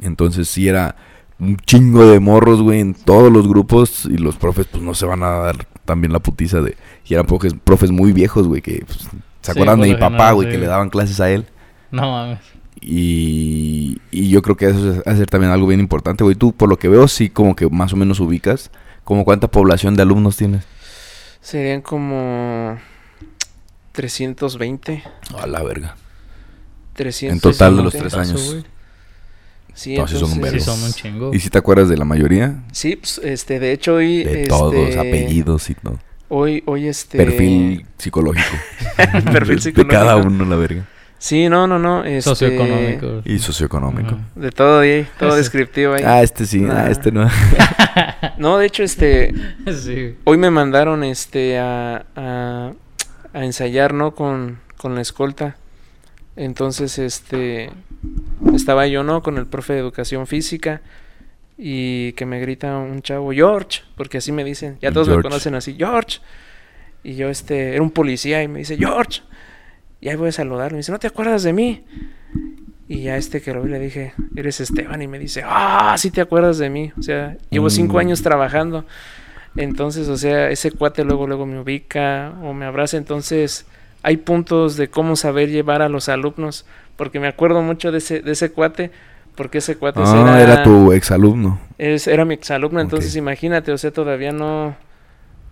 [0.00, 0.96] Entonces sí era
[1.38, 4.06] un chingo de morros, güey, en todos los grupos.
[4.06, 6.76] Y los profes, pues no se van a dar también la putiza de...
[7.06, 9.08] Y eran profes, profes muy viejos, güey, que pues, se
[9.42, 11.46] Sí, acuerdan de mi papá, general, güey, sí, que le daban clases a él.
[11.90, 12.38] No mames.
[12.80, 16.36] Y, y yo creo que eso es hacer también algo bien importante, güey.
[16.36, 18.70] Tú, por lo que veo, sí como que más o menos ubicas.
[19.04, 20.64] Como cuánta población de alumnos tienes.
[21.40, 22.78] Serían como
[23.92, 25.02] 320,
[25.40, 25.96] A la verga.
[26.94, 27.34] 300.
[27.34, 28.50] En total de los tres sí, años.
[28.50, 28.64] güey.
[29.74, 30.60] Sí, Entonces son Sí, vergo.
[30.60, 31.34] son un chingo.
[31.34, 32.62] ¿Y si te acuerdas de la mayoría?
[32.72, 34.24] Sí, pues, este, de hecho hoy...
[34.24, 35.98] De este, todos, apellidos y todo.
[36.28, 37.16] Hoy, hoy este...
[37.18, 38.48] Perfil psicológico.
[39.32, 40.26] Perfil De cada psicológico.
[40.28, 40.88] uno, la verga.
[41.18, 42.04] Sí, no, no, no.
[42.04, 43.22] Este, Socioeconómico.
[43.24, 44.18] Y socioeconómico.
[44.34, 45.38] De todo ahí, todo Ese.
[45.38, 46.02] descriptivo ahí.
[46.04, 47.28] Ah, este sí, ah, este no.
[48.38, 49.32] No, de hecho, este,
[49.72, 50.16] Sí.
[50.24, 52.72] hoy me mandaron, este, a, a,
[53.32, 54.14] a ensayar, ¿no?
[54.14, 55.56] Con, con la escolta.
[56.36, 57.70] Entonces, este,
[58.54, 59.22] estaba yo, ¿no?
[59.22, 60.80] Con el profe de educación física
[61.58, 65.18] y que me grita un chavo, George, porque así me dicen, ya todos George.
[65.18, 66.20] me conocen así, George.
[67.04, 69.20] Y yo, este, era un policía y me dice, George.
[70.00, 70.76] Y ahí voy a saludarlo.
[70.76, 71.84] Me dice, ¿no te acuerdas de mí?
[72.88, 75.00] Y ya este que lo vi le dije, eres Esteban.
[75.02, 76.92] Y me dice, ah, sí te acuerdas de mí.
[76.98, 77.98] O sea, llevo cinco Mm.
[77.98, 78.84] años trabajando.
[79.56, 82.96] Entonces, o sea, ese cuate luego, luego me ubica o me abraza.
[82.96, 83.66] Entonces,
[84.02, 86.66] hay puntos de cómo saber llevar a los alumnos.
[86.96, 88.90] Porque me acuerdo mucho de ese, de ese cuate.
[89.34, 91.58] Porque ese cuate Ah, era tu exalumno.
[91.78, 93.16] es, era mi exalumno, entonces Ok.
[93.16, 94.76] imagínate, o sea, todavía no,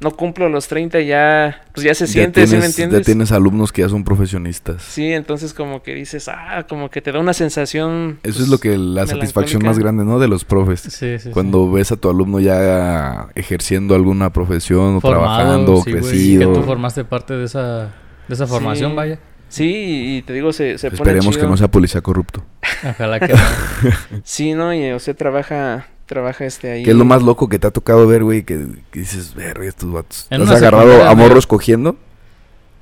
[0.01, 2.85] no cumplo los 30 y ya, pues ya se Ya siente, ¿sí me tienes, ya
[2.85, 3.07] entiendes?
[3.07, 4.83] tienes alumnos que ya son profesionistas.
[4.83, 8.19] Sí, entonces como que dices, ah, como que te da una sensación.
[8.23, 10.19] Eso pues, es lo que la satisfacción más grande, ¿no?
[10.19, 10.81] De los profes.
[10.81, 11.31] Sí, sí, sí.
[11.31, 16.53] Cuando ves a tu alumno ya ejerciendo alguna profesión o Formado, trabajando, sí, crecido.
[16.53, 17.93] Que tú formaste parte de esa,
[18.27, 18.97] de esa formación, Sí.
[18.97, 19.19] vaya.
[19.49, 22.45] Sí, y, te digo, se, se pone Esperemos que no sea policía corrupto.
[22.89, 23.39] Ojalá que no.
[24.23, 24.73] Sí, ¿no?
[24.73, 26.83] Y, o sea, trabaja, trabaja este ahí.
[26.83, 28.43] ¿Qué es lo más loco que te ha tocado ver, güey?
[28.43, 30.27] Que, que dices, verga, estos vatos.
[30.29, 31.95] ¿Te has agarrado a morros cogiendo?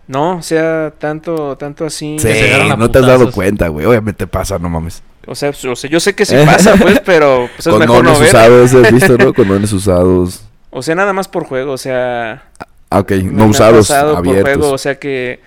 [0.07, 2.17] No, o sea, tanto, tanto así.
[2.19, 3.85] Sí, Que no te has dado cuenta, güey.
[3.85, 5.03] Obviamente pasa, no mames.
[5.27, 8.03] O sea, pues, o sea, yo sé que sí pasa, pues, pero pues, es mejor
[8.03, 8.29] no ver.
[8.29, 9.35] usados, ¿has visto, no?
[9.35, 10.45] Condones usados.
[10.71, 12.45] O sea, nada más por juego, o sea,
[12.89, 14.81] Ah, ok, no usados, pasado por juego, o abiertos.
[14.81, 15.41] sea que,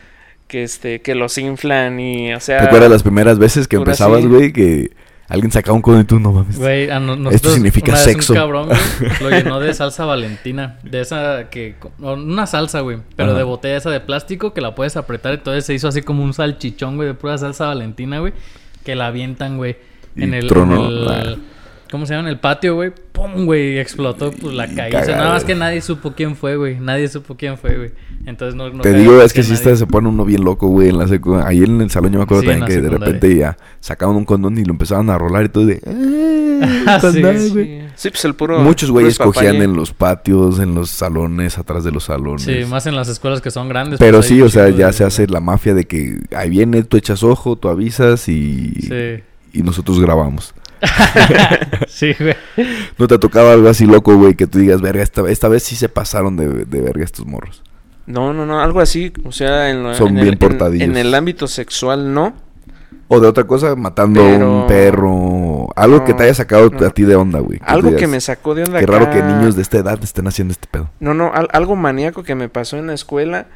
[0.48, 2.60] que este, que los inflan y, o sea.
[2.60, 4.54] ¿Te acuerdas las primeras veces que empezabas, güey?
[4.54, 4.92] Que
[5.32, 6.60] alguien sacaba un condón y tú no mames.
[6.60, 8.34] Güey, a no- nosotros significa una vez sexo.
[8.34, 8.80] Un cabrón, güey,
[9.22, 10.78] lo llenó de salsa valentina.
[10.84, 11.76] De esa que...
[12.00, 12.98] Una salsa, güey.
[13.16, 13.38] Pero Ajá.
[13.38, 15.34] de botella esa de plástico que la puedes apretar.
[15.34, 18.34] Entonces se hizo así como un salchichón, güey, de pura salsa valentina, güey.
[18.84, 19.78] Que la avientan, güey.
[20.16, 20.48] En el...
[20.48, 20.86] tronó.
[20.88, 20.92] en
[21.28, 21.38] el-
[21.92, 22.30] ¿Cómo se llama?
[22.30, 22.92] En el patio, güey.
[23.12, 23.78] ¡Pum, güey!
[23.78, 24.92] Explotó, pues la calle.
[25.12, 26.80] Nada más que nadie supo quién fue, güey.
[26.80, 27.92] Nadie supo quién fue, güey.
[28.26, 28.70] Entonces no...
[28.70, 31.06] no Te digo, es que sí nadie- se pone uno bien loco, güey, en la
[31.06, 34.16] secu- Ahí en el salón yo me acuerdo Sí, también que de repente ya sacaban
[34.16, 35.82] un condón y lo empezaban a rolar y todo de...
[35.86, 37.50] "Eh, Ah, sí, condón, sí.
[37.50, 37.66] güey".
[37.82, 38.60] Sí, sí, pues el puro.
[38.60, 42.44] Muchos güeyes cogían en los patios, en los salones, atrás de los salones.
[42.44, 44.00] Sí, más en las escuelas que son grandes.
[44.00, 46.84] Pero pues, sí, o sea, ya de- se hace la mafia de que ahí viene,
[46.84, 49.24] tú echas ojo, tú avisas y, Sí.
[49.54, 50.54] y nosotros grabamos.
[51.88, 52.36] sí, güey.
[52.98, 55.64] ¿No te ha tocado algo así loco, güey, que tú digas, verga, esta, esta vez
[55.64, 57.64] sí se pasaron de, de verga estos morros?
[58.08, 59.14] No, no, no, algo así.
[59.24, 60.88] O sea, en, lo- Son en bien el, portadillos.
[60.88, 62.34] en el ámbito sexual, no.
[63.08, 65.68] O de otra cosa, matando a un perro.
[65.76, 66.86] Algo que te haya sacado no.
[66.88, 67.60] a ti de onda, güey.
[67.66, 68.80] Algo que me sacó de onda.
[68.80, 70.90] Qué raro que niños de esta edad estén haciendo este pedo.
[71.02, 73.48] No, no, al- algo maníaco que me pasó en la escuela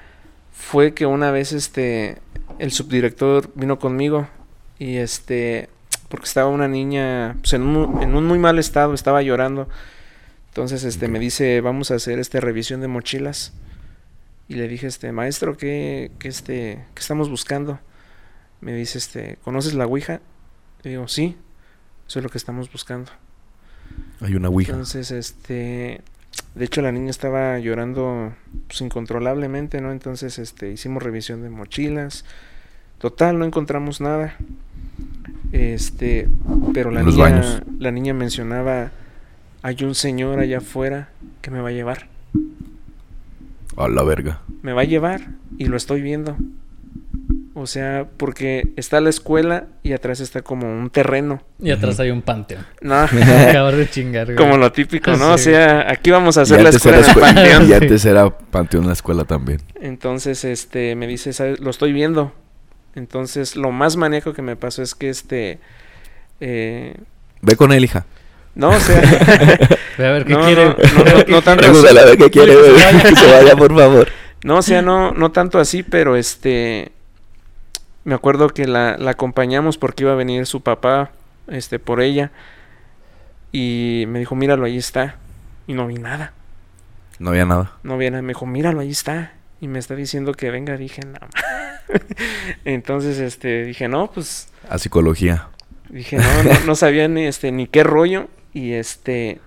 [0.51, 2.17] fue que una vez este
[2.59, 4.27] el subdirector vino conmigo
[4.77, 5.69] y este
[6.09, 9.67] porque estaba una niña pues, en, un, en un muy mal estado, estaba llorando.
[10.49, 13.53] Entonces este me dice, "Vamos a hacer este revisión de mochilas."
[14.47, 17.79] Y le dije, "Este, maestro, ¿qué, qué este qué estamos buscando?"
[18.61, 20.21] Me dice, "Este, ¿conoces la Ouija?"
[20.83, 21.37] Le digo, "Sí."
[22.07, 23.11] Eso es lo que estamos buscando.
[24.21, 24.71] Hay una Ouija.
[24.71, 26.01] Entonces, este,
[26.53, 28.33] de hecho la niña estaba llorando
[28.67, 29.91] pues, incontrolablemente, ¿no?
[29.91, 32.25] Entonces, este, hicimos revisión de mochilas.
[33.05, 34.33] Total, no encontramos nada.
[35.51, 36.27] Este,
[36.73, 37.61] pero la los niña, baños.
[37.77, 38.89] la niña mencionaba,
[39.61, 41.09] hay un señor allá afuera
[41.43, 42.07] que me va a llevar.
[43.77, 44.41] A la verga.
[44.63, 45.21] Me va a llevar
[45.59, 46.35] y lo estoy viendo.
[47.53, 51.43] O sea, porque está la escuela y atrás está como un terreno.
[51.59, 52.65] Y atrás hay un panteón.
[52.81, 52.95] No,
[53.49, 54.35] Acabar de chingar, güey.
[54.37, 55.33] como lo típico, ¿no?
[55.33, 57.69] O sea, aquí vamos a hacer la escuela era en el escuela- panteón.
[57.69, 59.61] y antes era panteón la escuela también.
[59.79, 61.59] Entonces, este, me dice, "¿Sabes?
[61.59, 62.33] Lo estoy viendo.
[62.95, 65.59] Entonces, lo más maníaco que me pasó es que, este,
[66.39, 66.95] eh,
[67.41, 68.05] Ve con él, hija.
[68.55, 69.01] no, o sea,
[69.97, 70.65] Ve a ver qué no, quiere.
[70.65, 73.03] no, no, no, no tanto así, Pregúntale a ver qué quiere, que se vaya.
[73.03, 74.07] Que se vaya, por favor.
[74.43, 76.91] no, o sea, no, no tanto así, pero, este,
[78.05, 81.11] me acuerdo que la, la acompañamos porque iba a venir su papá,
[81.47, 82.31] este, por ella,
[83.51, 85.15] y me dijo, míralo, ahí está,
[85.67, 86.33] y no vi nada,
[87.19, 87.71] No había nada.
[87.83, 89.33] no vi nada, me dijo, míralo, ahí está,
[89.65, 91.17] y me está diciendo que venga, dije, no,
[92.65, 95.47] entonces, este, dije, no, pues, A psicología.
[95.89, 98.27] Dije, no, no, no sabía ni este ni qué rollo.
[98.53, 99.39] Y este.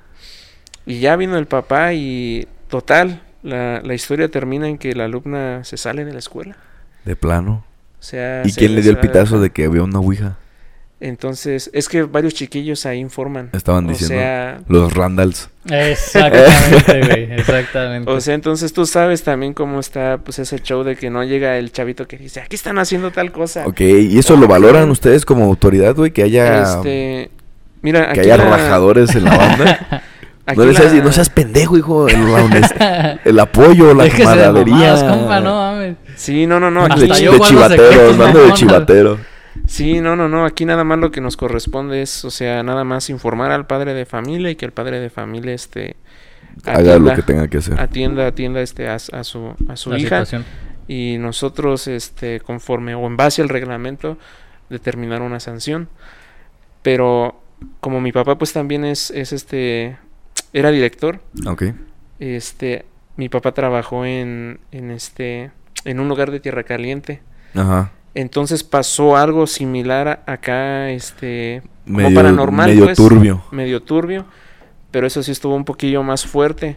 [0.87, 3.22] Y ya vino el papá y total.
[3.42, 6.57] La, la historia termina en que la alumna se sale de la escuela.
[7.04, 7.64] De plano.
[8.00, 8.42] O sea.
[8.44, 10.37] ¿Y se- quién le dio el pitazo de que había una ouija?
[11.00, 13.50] Entonces, es que varios chiquillos ahí informan.
[13.52, 14.16] Estaban O diciendo.
[14.16, 14.58] sea.
[14.68, 15.48] Los Randalls.
[15.70, 17.32] Exactamente, güey.
[17.38, 18.11] Exactamente.
[18.11, 21.56] O sea, entonces tú sabes también cómo está pues ese show de que no llega
[21.58, 23.64] el chavito que dice, aquí están haciendo tal cosa.
[23.66, 26.11] Ok, ¿y eso lo valoran ustedes como autoridad, güey?
[26.11, 26.62] Que haya.
[26.62, 27.30] Este.
[27.82, 30.02] Mira, Que aquí haya la- rajadores en la banda.
[30.56, 32.08] no les seas, la- no seas pendejo, hijo.
[32.08, 34.96] El, honest- el apoyo, la de camaradería.
[35.40, 35.96] no mames.
[36.16, 36.88] Sí, no, no, no.
[36.88, 39.18] De, Hasta chi- yo de chivatero, secretos, ando de chivatero.
[39.66, 40.44] Sí, no, no, no.
[40.44, 43.94] Aquí nada más lo que nos corresponde es, o sea, nada más informar al padre
[43.94, 45.97] de familia y que el padre de familia, este,
[46.64, 47.79] Haga lo que tenga que hacer.
[47.81, 50.44] atienda, atienda, este, a, a su, a su La hija situación.
[50.88, 54.18] y nosotros, este, conforme o en base al reglamento,
[54.71, 55.88] determinar una sanción.
[56.83, 57.40] Pero
[57.81, 59.99] como mi papá, pues también es, es este,
[60.53, 61.64] era director, Ok.
[62.18, 65.51] este, mi papá trabajó en, en este,
[65.85, 67.21] en un lugar de tierra caliente.
[67.55, 67.92] Ajá.
[68.14, 73.44] Entonces pasó algo similar a- acá, este, como Medio, paranormal, medio pues, turbio.
[73.53, 74.25] medio turbio,
[74.90, 76.77] pero eso sí estuvo un poquillo más fuerte,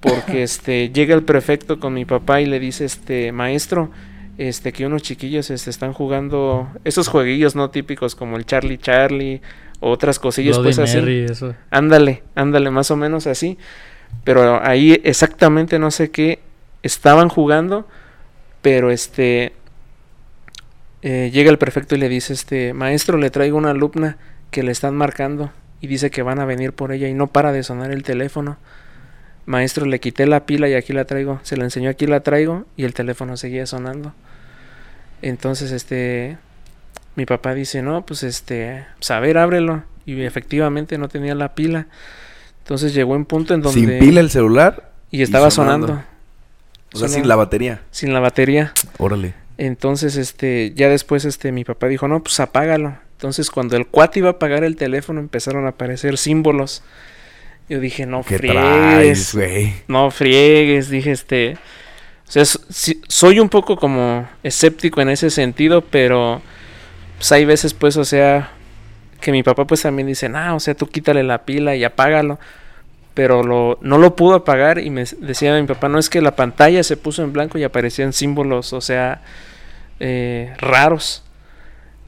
[0.00, 3.90] porque este llega el prefecto con mi papá y le dice, este, maestro,
[4.38, 9.40] este, que unos chiquillos este, están jugando esos jueguillos no típicos como el Charlie Charlie
[9.80, 10.98] o otras cosillas, Bloody pues así.
[10.98, 11.54] Mary, eso.
[11.70, 13.58] Ándale, ándale, más o menos así.
[14.24, 16.38] Pero ahí exactamente no sé qué
[16.82, 17.86] estaban jugando,
[18.62, 19.52] pero este
[21.06, 24.16] eh, llega el prefecto y le dice, este maestro, le traigo una alumna
[24.50, 27.52] que le están marcando y dice que van a venir por ella y no para
[27.52, 28.56] de sonar el teléfono.
[29.44, 31.40] Maestro, le quité la pila y aquí la traigo.
[31.42, 34.14] Se la enseñó aquí la traigo y el teléfono seguía sonando.
[35.20, 36.38] Entonces, este,
[37.16, 39.82] mi papá dice, no, pues este, pues, a ver, ábrelo.
[40.06, 41.86] Y efectivamente no tenía la pila.
[42.62, 43.78] Entonces llegó en punto en donde...
[43.78, 45.88] Sin pila el celular Y estaba sonando.
[45.88, 46.06] sonando.
[46.94, 47.82] O sea, sin la batería.
[47.90, 48.72] sin la batería.
[48.96, 49.43] Órale.
[49.56, 52.98] Entonces, este, ya después, este, mi papá dijo, no, pues apágalo.
[53.12, 56.82] Entonces, cuando el cuate iba a apagar el teléfono, empezaron a aparecer símbolos.
[57.68, 59.30] Yo dije, no ¿Qué friegues.
[59.32, 60.90] traes, no friegues.
[60.90, 61.56] Dije, este.
[62.26, 62.44] O sea,
[63.08, 66.42] soy un poco como escéptico en ese sentido, pero
[67.16, 68.50] pues hay veces, pues, o sea,
[69.20, 72.38] que mi papá, pues también dice, nah, o sea, tú quítale la pila y apágalo.
[73.14, 76.34] Pero lo, no lo pudo apagar y me decía mi papá, no es que la
[76.34, 79.22] pantalla se puso en blanco y aparecían símbolos, o sea,
[80.00, 81.22] eh, raros.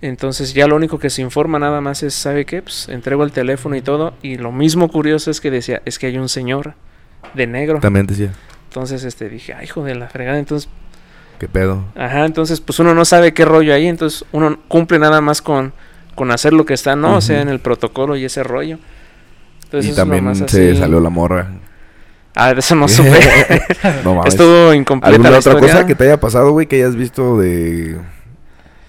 [0.02, 2.60] Entonces ya lo único que se informa nada más es, ¿sabe qué?
[2.60, 4.14] Pues entrego el teléfono y todo.
[4.22, 6.74] Y lo mismo curioso es que decía, es que hay un señor
[7.34, 7.80] de negro.
[7.80, 8.32] También decía.
[8.68, 10.38] Entonces este dije, ay, hijo de la fregada.
[10.38, 10.68] Entonces,
[11.38, 11.84] ¿Qué pedo?
[11.96, 13.86] ajá, entonces pues uno no sabe qué rollo ahí.
[13.86, 15.72] Entonces uno cumple nada más con,
[16.14, 17.16] con hacer lo que está, ¿no?
[17.16, 18.78] O sea, en el protocolo y ese rollo.
[19.66, 20.76] Entonces, y también se así.
[20.76, 21.50] salió la morra.
[22.34, 23.18] Ah, eso no supe.
[24.04, 24.34] no mames.
[24.34, 25.72] Estuvo incompleta ¿Alguna la otra historia.
[25.74, 27.96] cosa que te haya pasado, güey, que hayas visto de...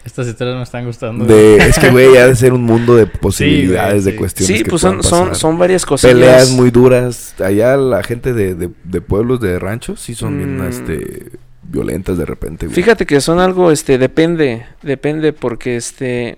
[0.06, 1.26] Estas historias me están gustando.
[1.26, 1.58] de...
[1.58, 4.12] Es que, güey, ha de ser un mundo de posibilidades, sí.
[4.12, 6.14] de cuestiones Sí, que pues son, son, son varias cosillas.
[6.14, 7.36] Peleas muy duras.
[7.44, 10.68] Allá la gente de, de, de pueblos, de ranchos, sí son bien, Mm.
[10.70, 11.32] este...
[11.64, 12.76] violentas de repente, güey.
[12.76, 16.38] Fíjate que son algo, este, depende, depende porque, este,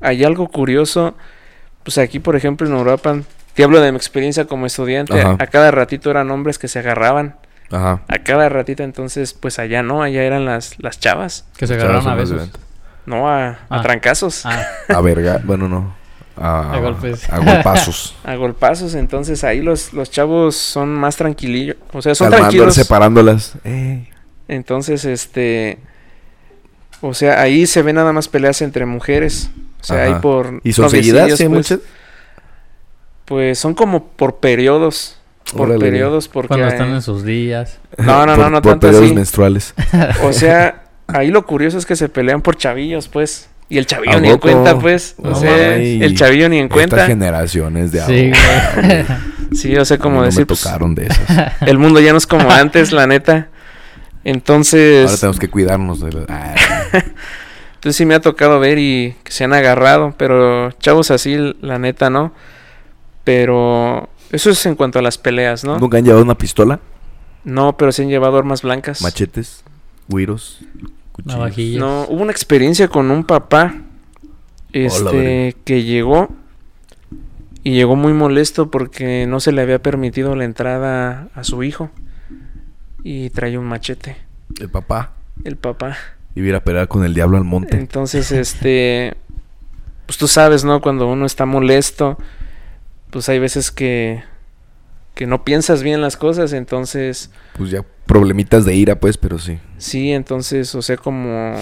[0.00, 1.14] hay algo curioso,
[1.84, 3.16] pues aquí, por ejemplo, en Europa,
[3.54, 5.36] te hablo de mi experiencia como estudiante, Ajá.
[5.38, 7.36] a cada ratito eran hombres que se agarraban,
[7.70, 8.02] Ajá.
[8.08, 12.08] a cada ratito, entonces, pues allá no, allá eran las, las chavas, Que se son
[12.08, 12.60] a violentas.
[13.06, 13.82] no a, a Ah.
[13.82, 15.94] trancazos, Ah, A verga, bueno, no.
[16.36, 17.30] A, A golpes.
[17.32, 18.16] A golpazos.
[18.24, 22.74] a golpazos, entonces ahí los, los chavos son más tranquilillos, o sea, son Calmando, tranquilos.
[22.74, 23.52] separándolas.
[23.64, 24.08] Eh.
[24.48, 25.78] Entonces, este.
[27.00, 29.50] O sea, ahí se ven nada más peleas entre mujeres.
[29.80, 30.14] O sea, Ajá.
[30.16, 30.60] hay por.
[30.64, 31.26] ¿Y son seguidas?
[31.36, 31.78] ¿Sí, hay pues, muchas?
[33.24, 35.16] Pues son como por periodos.
[35.52, 35.78] Por Órale.
[35.84, 36.48] periodos, porque.
[36.48, 37.78] cuando están en sus días.
[37.98, 39.14] No, no, Por- no, no por tanto periodos así.
[39.14, 39.74] menstruales.
[40.22, 43.48] O sea, ahí lo curioso es que se pelean por chavillos, pues.
[43.68, 45.14] Y el chavillo ¿A ni en cuenta, pues.
[45.18, 47.06] O No sea, el chavillo ni en Estas cuenta.
[47.06, 48.30] generaciones de Sí,
[48.82, 49.04] güey.
[49.54, 51.52] Sí, o sea, A mí como no decir, me pues, tocaron de esas.
[51.66, 53.48] el mundo ya no es como antes, la neta.
[54.24, 55.06] Entonces.
[55.08, 56.00] Ahora tenemos que cuidarnos.
[56.00, 56.54] De la- Ah,
[57.74, 61.78] Entonces sí me ha tocado ver y que se han agarrado, pero chavos así, la
[61.78, 62.32] neta, ¿no?
[63.24, 65.78] Pero eso es en cuanto a las peleas, ¿no?
[65.78, 66.80] ¿Nunca han llevado una pistola?
[67.44, 69.02] No, pero sí han llevado armas blancas.
[69.02, 69.64] Machetes,
[70.08, 70.60] güiros,
[71.12, 71.36] cuchillos.
[71.38, 71.80] Navajillas.
[71.80, 73.74] No, hubo una experiencia con un papá
[74.72, 76.28] este que llegó
[77.62, 81.90] y llegó muy molesto porque no se le había permitido la entrada a su hijo
[83.02, 84.16] y traía un machete,
[84.60, 85.12] El papá.
[85.44, 85.96] el papá.
[86.34, 87.76] Y a pelear con el diablo al monte.
[87.76, 89.14] Entonces, este,
[90.06, 90.80] pues tú sabes, ¿no?
[90.80, 92.18] Cuando uno está molesto,
[93.14, 94.24] pues hay veces que,
[95.14, 99.60] que no piensas bien las cosas, entonces, Pues ya problemitas de ira, pues, pero sí.
[99.78, 101.54] sí, entonces, o sea, como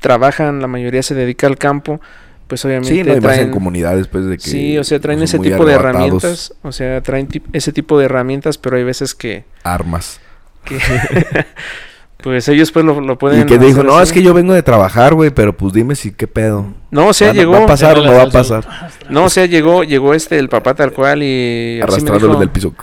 [0.00, 2.00] trabajan, la mayoría se dedica al campo,
[2.48, 4.42] pues obviamente Sí, no hay más en traen, comunidades, pues, de que...
[4.42, 8.58] sí, o sea, traen ese tipo de herramientas, o sea, traen ese tipo de herramientas,
[8.58, 10.18] pero hay veces que, Armas.
[10.64, 10.76] que
[12.22, 14.04] pues ellos pues lo, lo pueden Y que dijo, no, así".
[14.04, 16.66] es que yo vengo de trabajar, güey, pero pues dime si qué pedo.
[16.90, 18.66] no, o sea, ¿Va- llegó, ¿Va a pasar o no va a pasar?
[19.08, 22.74] no, o sea, llegó, llegó este, el papá tal cual y Arrastrándolo del piso.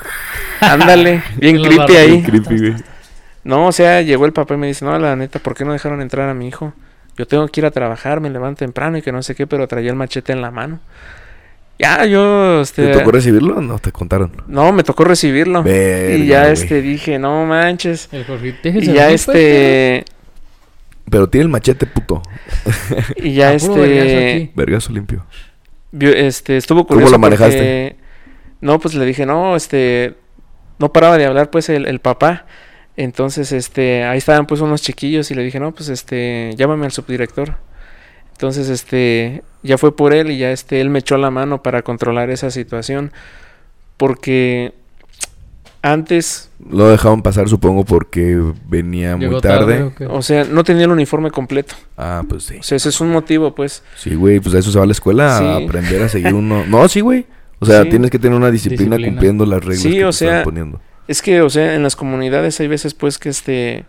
[0.59, 2.11] Ándale, bien creepy ahí.
[2.11, 2.75] Bien creepy, güey.
[3.43, 5.71] No, o sea, llegó el papá y me dice, no, la neta, ¿por qué no
[5.71, 6.73] dejaron entrar a mi hijo?
[7.17, 9.67] Yo tengo que ir a trabajar, me levanto temprano y que no sé qué, pero
[9.67, 10.79] traía el machete en la mano.
[11.79, 12.87] Ya, yo, este...
[12.87, 14.31] ¿Te tocó recibirlo o no te contaron?
[14.47, 15.61] No, me tocó recibirlo.
[15.61, 18.09] Verga, y ya, este, dije, no manches.
[18.11, 20.05] El Jorge, Y ya, venir, pues, este...
[21.09, 22.21] Pero tiene el machete, puto.
[23.17, 24.51] Y ya, este...
[24.55, 25.23] Vergazo limpio.
[25.91, 27.55] vio- este, estuvo ¿Cómo curioso lo manejaste?
[27.57, 27.95] porque-
[28.61, 30.15] No, pues le dije, no, este...
[30.79, 32.45] No paraba de hablar, pues, el, el papá.
[32.97, 34.03] Entonces, este...
[34.03, 36.53] Ahí estaban, pues, unos chiquillos y le dije, no, pues, este...
[36.57, 37.55] Llámame al subdirector.
[38.31, 39.43] Entonces, este...
[39.67, 40.81] Ya fue por él y ya, este...
[40.81, 43.11] Él me echó la mano para controlar esa situación.
[43.97, 44.73] Porque...
[45.83, 49.91] Antes, Lo dejaban pasar, supongo, porque venía muy tarde.
[50.09, 51.75] ¿o sea, no tenía el uniforme completo.
[51.95, 52.55] Ah, pues sí.
[52.59, 53.83] O sea, ese es un motivo, pues.
[53.95, 56.65] Sí, güey, pues a eso se va a la escuela, a aprender a seguir uno.
[56.65, 57.25] No, sí, güey.
[57.59, 57.89] O sea, Sí.
[57.89, 59.07] tienes que tener una disciplina, Disciplina.
[59.15, 60.81] cumpliendo las reglas Sí, que o te están sea, poniendo.
[61.07, 63.85] Es que, o sea, en las comunidades hay veces pues que este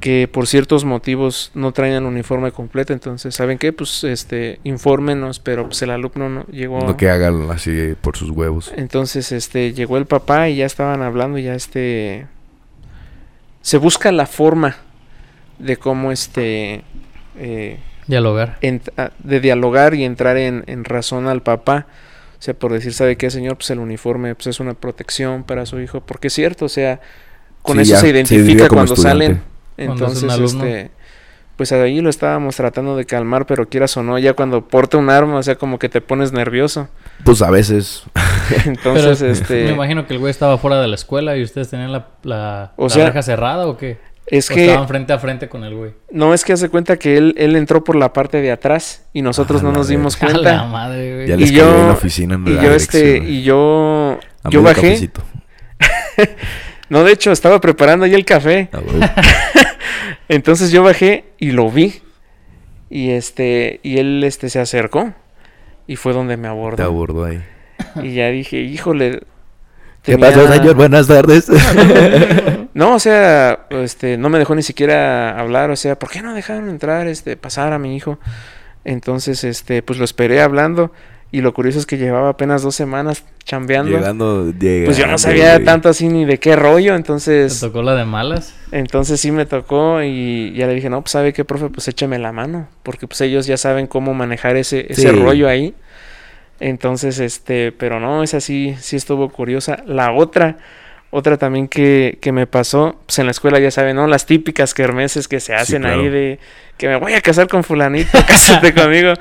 [0.00, 3.72] que por ciertos motivos no traen el uniforme completo, entonces, ¿saben qué?
[3.72, 6.80] Pues este infórmenos, pero pues el alumno no llegó.
[6.80, 8.72] No que hagan así por sus huevos.
[8.76, 12.26] Entonces, este llegó el papá y ya estaban hablando ya este
[13.62, 14.76] se busca la forma
[15.58, 16.82] de cómo este
[17.38, 18.58] eh, Dialogar.
[18.60, 21.86] ent- a- de dialogar y entrar en, en razón al papá.
[22.38, 23.56] O sea, por decir, ¿sabe qué, señor?
[23.56, 26.00] Pues el uniforme pues es una protección para su hijo.
[26.00, 27.00] Porque es cierto, o sea,
[27.62, 29.24] con Sí, eso ya, se identifica cuando estudiante.
[29.26, 29.42] salen.
[29.76, 30.90] Entonces, este,
[31.56, 35.08] pues ahí lo estábamos tratando de calmar, pero quieras o no, ya cuando porta un
[35.10, 36.88] arma, o sea, como que te pones nervioso.
[37.24, 38.02] Pues a veces.
[38.66, 41.70] Entonces, Pero este, me imagino que el güey estaba fuera de la escuela y ustedes
[41.70, 43.98] tenían la, la, O la sea, reja cerrada o qué?
[44.28, 45.92] es ¿O que estaban frente a frente con el güey?
[46.10, 49.22] no es que hace cuenta que él, él entró por la parte de atrás y
[49.22, 50.64] nosotros Ah, no nos dimos A la cuenta.
[50.64, 51.28] madre, güey.
[51.28, 52.34] Ya Y les yo- cayó en la oficina.
[52.34, 55.10] en Y la yo este, y yo, A yo bajé.
[56.88, 58.68] No, de hecho, estaba preparando ahí el café.
[58.72, 59.00] A huevo.
[60.28, 62.00] Entonces yo bajé y lo vi.
[62.90, 65.12] Y este, y él este se acercó.
[65.86, 67.24] Y fue donde me Te abordó.
[67.24, 67.42] ahí.
[68.02, 69.22] Y ya dije, híjole.
[70.02, 70.74] ¿Qué pasó, señor?
[70.74, 71.50] Buenas tardes.
[72.76, 76.34] No, o sea, este, no me dejó ni siquiera hablar, o sea, ¿por qué no
[76.34, 78.18] dejaron entrar, este, pasar a mi hijo?
[78.84, 80.92] Entonces, este, pues lo esperé hablando
[81.36, 83.90] y lo curioso es que llevaba apenas dos semanas chambeando.
[83.96, 84.84] llegando, llegando.
[84.86, 85.64] Pues yo no sabía güey.
[85.64, 88.54] tanto así ni de qué rollo, ¿Te entonces, tocó la de malas?
[88.72, 92.18] entonces sí me tocó y ya le dije, no, pues sabe qué, profe, pues échame
[92.18, 95.08] la mano, porque pues ellos ya saben cómo manejar ese, ese Sí.
[95.10, 95.74] rollo ahí.
[96.58, 99.82] Entonces, este, pero no, esa sí, sí estuvo curiosa.
[99.86, 100.56] La otra,
[101.10, 104.06] otra también que, que me pasó, pues en la escuela ya saben, ¿no?
[104.06, 106.00] Las típicas kermeses que se hacen claro.
[106.00, 106.38] ahí de
[106.78, 109.12] que me voy a casar con fulanito, cásate conmigo.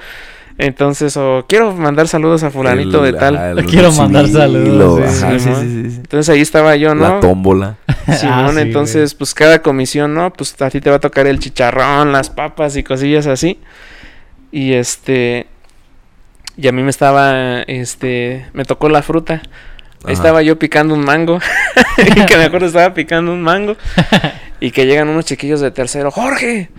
[0.58, 3.66] Entonces, o quiero mandar saludos a fulanito de tal.
[3.70, 5.24] Quiero mandar saludos, sí.
[5.26, 5.62] ajá, sí, Simón.
[5.62, 5.98] sí, sí, sí.
[5.98, 7.16] Entonces ahí estaba yo, ¿no?
[7.16, 7.78] La tómbola.
[8.18, 10.32] Simón, Ah, sí, entonces, pues cada comisión, ¿no?
[10.32, 13.60] Pues a ti te va a tocar el chicharrón, las papas y cosillas así.
[14.52, 15.48] Y este.
[16.56, 17.62] Y a mí me estaba.
[17.64, 18.46] Este.
[18.54, 19.34] Me tocó la fruta.
[19.36, 19.44] Ajá.
[20.06, 21.40] Ahí estaba yo picando un mango.
[21.98, 23.76] y que me acuerdo estaba picando un mango.
[24.62, 26.12] y que llegan unos chiquillos de tercero.
[26.12, 26.70] ¡Jorge!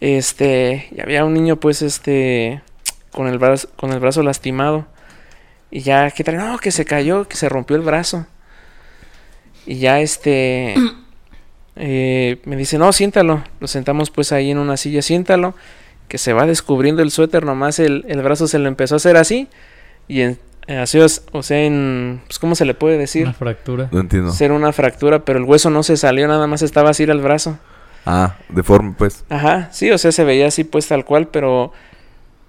[0.00, 0.88] Este.
[0.90, 2.62] Y había un niño, pues, este.
[3.12, 4.86] Con el brazo, con el brazo lastimado.
[5.70, 6.36] Y ya, que trae?
[6.36, 8.26] No, que se cayó, que se rompió el brazo.
[9.66, 10.74] Y ya este.
[11.76, 13.42] eh, me dice, no, siéntalo.
[13.60, 15.54] Lo sentamos pues ahí en una silla, siéntalo.
[16.08, 19.16] Que se va descubriendo el suéter, nomás el, el brazo se le empezó a hacer
[19.16, 19.48] así.
[20.06, 20.38] Y en,
[20.68, 22.22] así, o, o sea, en.
[22.26, 23.24] Pues, ¿cómo se le puede decir?
[23.24, 23.88] Una fractura.
[23.90, 24.32] No entiendo.
[24.32, 27.58] Ser una fractura, pero el hueso no se salió, nada más estaba así el brazo.
[28.04, 29.24] Ah, deforme, pues.
[29.28, 31.72] Ajá, sí, o sea, se veía así pues tal cual, pero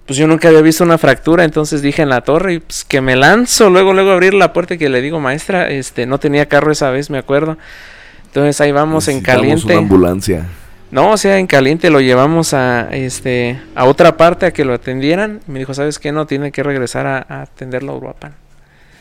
[0.07, 3.01] pues yo nunca había visto una fractura, entonces dije en la torre y pues que
[3.01, 6.47] me lanzo luego luego abrir la puerta y que le digo, "Maestra, este no tenía
[6.47, 7.57] carro esa vez, me acuerdo."
[8.27, 9.65] Entonces ahí vamos en caliente.
[9.65, 10.45] una ambulancia.
[10.89, 14.73] No, o sea, en caliente lo llevamos a este a otra parte a que lo
[14.73, 15.41] atendieran.
[15.45, 16.13] Me dijo, "¿Sabes qué?
[16.13, 18.33] No tiene que regresar a, a atenderlo a Uruapan."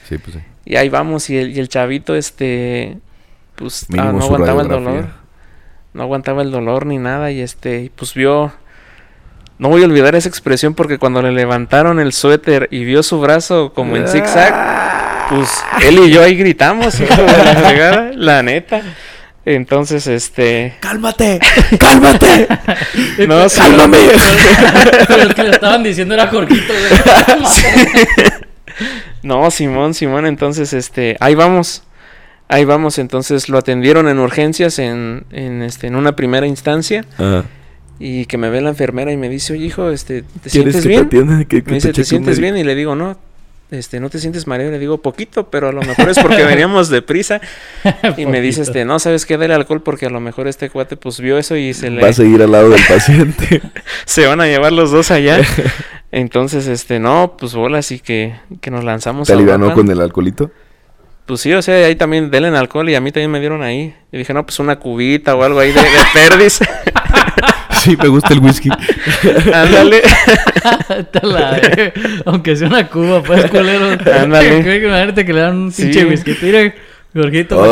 [0.09, 0.43] Sí, pues sí.
[0.65, 2.99] Y ahí vamos y el, y el chavito este
[3.55, 5.07] pues ah, no aguantaba el dolor
[5.95, 8.53] no aguantaba el dolor ni nada y este y pues vio
[9.59, 13.21] no voy a olvidar esa expresión porque cuando le levantaron el suéter y vio su
[13.21, 15.49] brazo como en zigzag pues
[15.83, 18.83] él y yo ahí gritamos hijo de la fregada, la neta
[19.45, 21.41] entonces este ¡Cálmate!
[21.79, 22.49] ¡Cálmate!
[23.29, 23.99] no sí, ¡Cálmame!
[25.07, 28.31] Pero el que le estaban diciendo era Jorgito, güey.
[29.23, 31.85] no Simón Simón entonces este ahí vamos
[32.49, 37.45] ahí vamos entonces lo atendieron en urgencias en, en este en una primera instancia Ajá.
[37.99, 40.83] Y que me ve la enfermera y me dice oye hijo este te ¿Quieres sientes
[40.83, 42.57] que bien te que Me dice, ¿te sientes médico?" bien?
[42.57, 43.17] Y le digo, no,
[43.71, 44.71] este, no te sientes mareo.
[44.71, 47.41] Le digo, poquito, pero a lo mejor es porque veníamos deprisa.
[48.17, 49.37] Y me dice, este, no, ¿sabes qué?
[49.37, 52.03] Dale alcohol porque a lo mejor este cuate pues vio eso y se le...
[52.03, 53.63] Va a seguir al lado del paciente.
[54.05, 55.41] Se van a llevar los dos allá.
[56.13, 60.51] Entonces, este, no, pues bola, así que, que nos lanzamos ¿Te alivianó con el alcoholito?
[61.27, 63.95] Pues sí, o sea, ahí también denle alcohol y a mí también me dieron ahí.
[64.13, 66.61] Y dije, no, pues una cubita o algo ahí de, de perdis.
[67.87, 68.69] Sí, me gusta el whisky.
[69.55, 70.03] Ándale.
[72.25, 73.97] Aunque sea una cuba, pues, culero.
[74.21, 74.63] Ándale.
[74.63, 75.83] Creo que imagínate que le dan un Sí.
[75.85, 76.37] pinche whisky.
[76.43, 76.75] Mira,
[77.15, 77.63] Jorgito,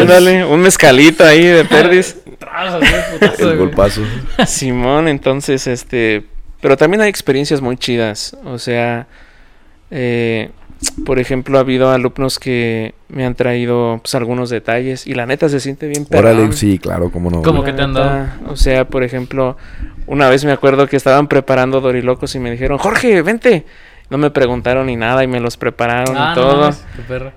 [0.00, 2.16] Ándale, un mezcalito ahí de perdis.
[2.24, 4.02] Putazo, El golpazo.
[4.46, 6.24] Simón, entonces, este,
[6.60, 9.06] pero también hay experiencias muy chidas, o sea,
[9.90, 10.50] eh,
[11.04, 15.48] por ejemplo, ha habido alumnos que me han traído, pues, algunos detalles y la neta
[15.48, 17.42] se siente bien Órale, sí, claro, cómo no.
[17.42, 19.56] ¿Cómo La que te han neta, O sea, por ejemplo,
[20.06, 23.64] una vez me acuerdo que estaban preparando dorilocos y me dijeron, Jorge, vente.
[24.08, 26.70] No me preguntaron ni nada y me los prepararon Ah, y no todo.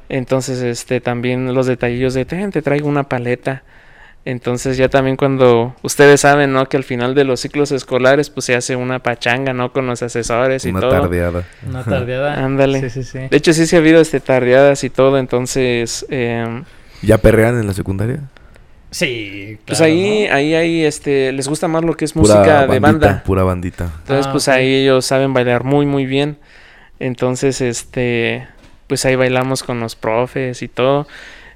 [0.08, 3.64] Entonces, este, también los detallillos de, te traigo una paleta.
[4.30, 6.67] Entonces, ya también cuando ustedes saben, ¿no?
[6.69, 9.73] Que al final de los ciclos escolares, pues se hace una pachanga, ¿no?
[9.73, 10.91] Con los asesores y Una todo.
[10.91, 11.43] tardeada.
[11.67, 12.36] Una tardeada.
[12.45, 12.80] Ándale.
[12.82, 13.19] Sí, sí, sí.
[13.27, 15.17] De hecho, sí se ha habido, este, tardeadas y todo.
[15.17, 16.63] Entonces, em,
[17.01, 18.19] ¿Ya perrean en la secundaria?
[18.91, 20.36] Sí, pues ahí, ¿no?
[20.36, 23.23] ahí, ahí, este, les gusta más lo que es Pura música de banda.
[23.25, 23.86] Pura bandita.
[24.01, 26.38] Entonces, Ah, pues ahí ellos saben bailar muy, muy bien.
[26.99, 28.47] Entonces, este,
[28.88, 31.07] pues ahí bailamos con los profes y todo.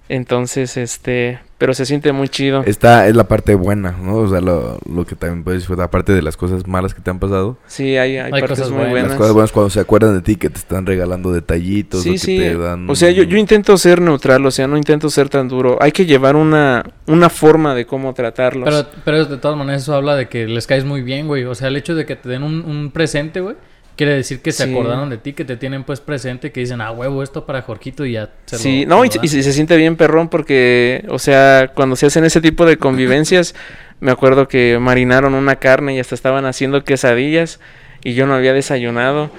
[0.10, 2.64] Entonces, este, pero se siente muy chido.
[2.66, 4.16] Esta es la parte buena, ¿no?
[4.18, 7.10] O sea, lo, lo que también puedes disfrutar, aparte de las cosas malas que te
[7.10, 7.58] han pasado.
[7.68, 8.92] Sí, hay, hay, Hay partes cosas muy buenas.
[8.92, 9.10] buenas.
[9.12, 12.02] Las cosas buenas cuando se acuerdan de ti, que te están regalando detallitos.
[12.02, 12.38] o Sí, que sí.
[12.38, 12.90] te dan...
[12.90, 15.78] O sea, yo, yo intento ser neutral, o sea, no intento ser tan duro.
[15.82, 18.66] Hay que llevar una, una forma de cómo tratarlos.
[18.70, 21.46] Pero, pero de todas maneras eso habla de que les caes muy bien, güey.
[21.46, 23.56] O sea, el hecho de que te den un, un presente, güey,
[23.96, 24.72] quiere decir que se Sí.
[24.72, 28.06] acordaron de ti, que te tienen pues presente, que dicen, ah, huevo, esto para Jorgito
[28.06, 31.06] y ya se sí, lo- no, se y, y se, se siente bien perrón porque,
[31.10, 33.56] o sea, cuando se hacen ese tipo de convivencias,
[34.00, 37.60] me acuerdo que marinaron una carne y hasta estaban haciendo quesadillas
[38.04, 39.30] y yo no había desayunado.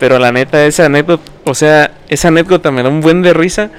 [0.00, 3.70] Pero la neta, esa anécdota, o sea, esa anécdota me da un buen de risa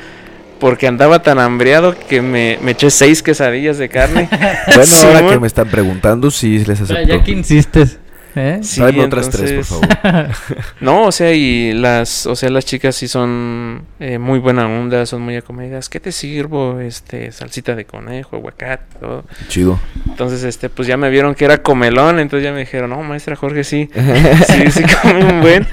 [0.60, 4.30] porque andaba tan hambriado que me, me eché seis quesadillas de carne.
[4.76, 7.08] Bueno, ahora que me están preguntando, sí les Pero acepto.
[7.18, 8.00] ya que insistes.
[8.36, 8.60] ¿Eh?
[8.64, 10.28] Sí, Tráeme otras tres, por favor.
[10.82, 15.06] No, o sea, y las, o sea, las chicas sí son eh, muy buena onda,
[15.06, 15.88] son muy acomedidas.
[15.90, 16.80] ¿Qué te sirvo?
[16.82, 19.24] Este, salsita de conejo, aguacate, todo.
[19.48, 19.80] Chido.
[20.08, 23.36] Entonces, este, pues ya me vieron que era comelón, entonces ya me dijeron, no, maestra
[23.36, 23.90] Jorge, sí,
[24.48, 25.68] sí, sí come un buen.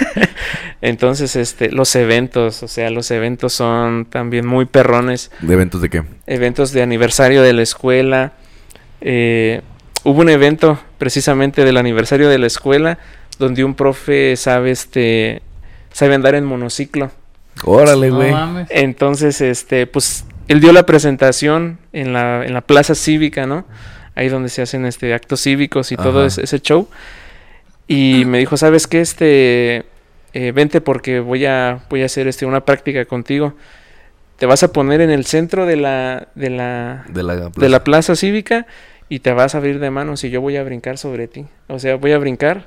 [0.80, 5.30] entonces, este, los eventos, o sea, los eventos son también muy perrones.
[5.40, 6.02] ¿De eventos de qué?
[6.26, 8.32] Eventos de aniversario de la escuela.
[9.00, 9.62] eh,
[10.04, 12.98] hubo un evento precisamente del aniversario de la escuela
[13.38, 15.42] donde un profe sabe, este,
[15.92, 17.10] sabe andar en monociclo.
[17.64, 18.32] Órale, güey.
[18.68, 23.64] Entonces, este, pues, él dio la presentación en la, en la plaza cívica, ¿no?
[24.14, 26.88] Ahí donde se hacen este actos cívicos y todo ese, ese show.
[27.88, 29.00] Y me dijo, ¿sabes qué?
[29.00, 29.84] Este,
[30.32, 33.54] eh, vente porque voy a, voy a hacer este, una práctica contigo.
[34.36, 37.84] Te vas a poner en el centro de la, de la, de la, de la
[37.84, 38.66] plaza cívica
[39.08, 41.46] y te vas a abrir de manos y yo voy a brincar sobre ti.
[41.68, 42.66] O sea, voy a brincar.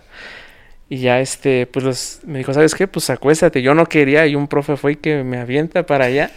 [0.89, 2.87] Y ya este, pues los, me dijo, ¿sabes qué?
[2.87, 3.61] Pues acuéstate.
[3.61, 6.31] Yo no quería y un profe fue y que me avienta para allá.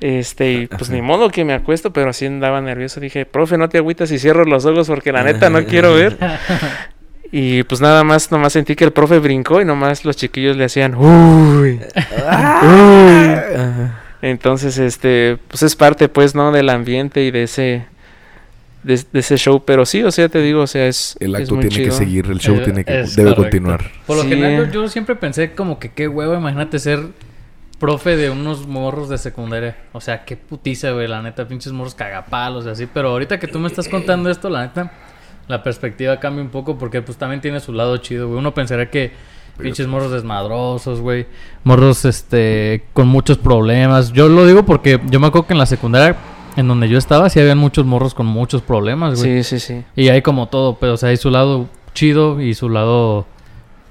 [0.00, 3.00] Este, y pues ni modo que me acuesto, pero así andaba nervioso.
[3.00, 6.16] Dije, profe, no te agüitas y cierro los ojos porque la neta no quiero ver.
[7.30, 10.64] Y pues nada más, nomás sentí que el profe brincó y nomás los chiquillos le
[10.64, 11.78] hacían, uy.
[12.26, 14.00] Ajá.
[14.22, 16.52] Entonces, este, pues es parte, pues, ¿no?
[16.52, 17.86] Del ambiente y de ese,
[18.82, 19.62] de, de ese show.
[19.64, 21.90] Pero sí, o sea, te digo, o sea, es, El es acto muy tiene que
[21.92, 23.42] seguir, el show Eh, tiene que, es debe correcto.
[23.42, 23.84] continuar.
[24.06, 24.28] Por lo Sí.
[24.30, 27.00] general, yo, yo siempre pensé como que qué huevo, imagínate ser
[27.78, 29.76] profe de unos morros de secundaria.
[29.92, 32.86] O sea, qué putiza, güey, la neta, pinches morros cagapalos y así.
[32.92, 34.90] Pero ahorita que tú me estás contando esto, la neta,
[35.46, 38.38] la perspectiva cambia un poco porque pues también tiene su lado chido, güey.
[38.40, 39.12] Uno pensaría que
[39.60, 41.26] pinches morros desmadrosos, güey.
[41.64, 44.12] Morros, este, con muchos problemas.
[44.12, 46.16] Yo lo digo porque yo me acuerdo que en la secundaria
[46.58, 49.42] en donde yo estaba sí habían muchos morros con muchos problemas, güey.
[49.44, 49.84] Sí, sí, sí.
[49.96, 53.26] Y hay como todo, pero o sea, hay su lado chido y su lado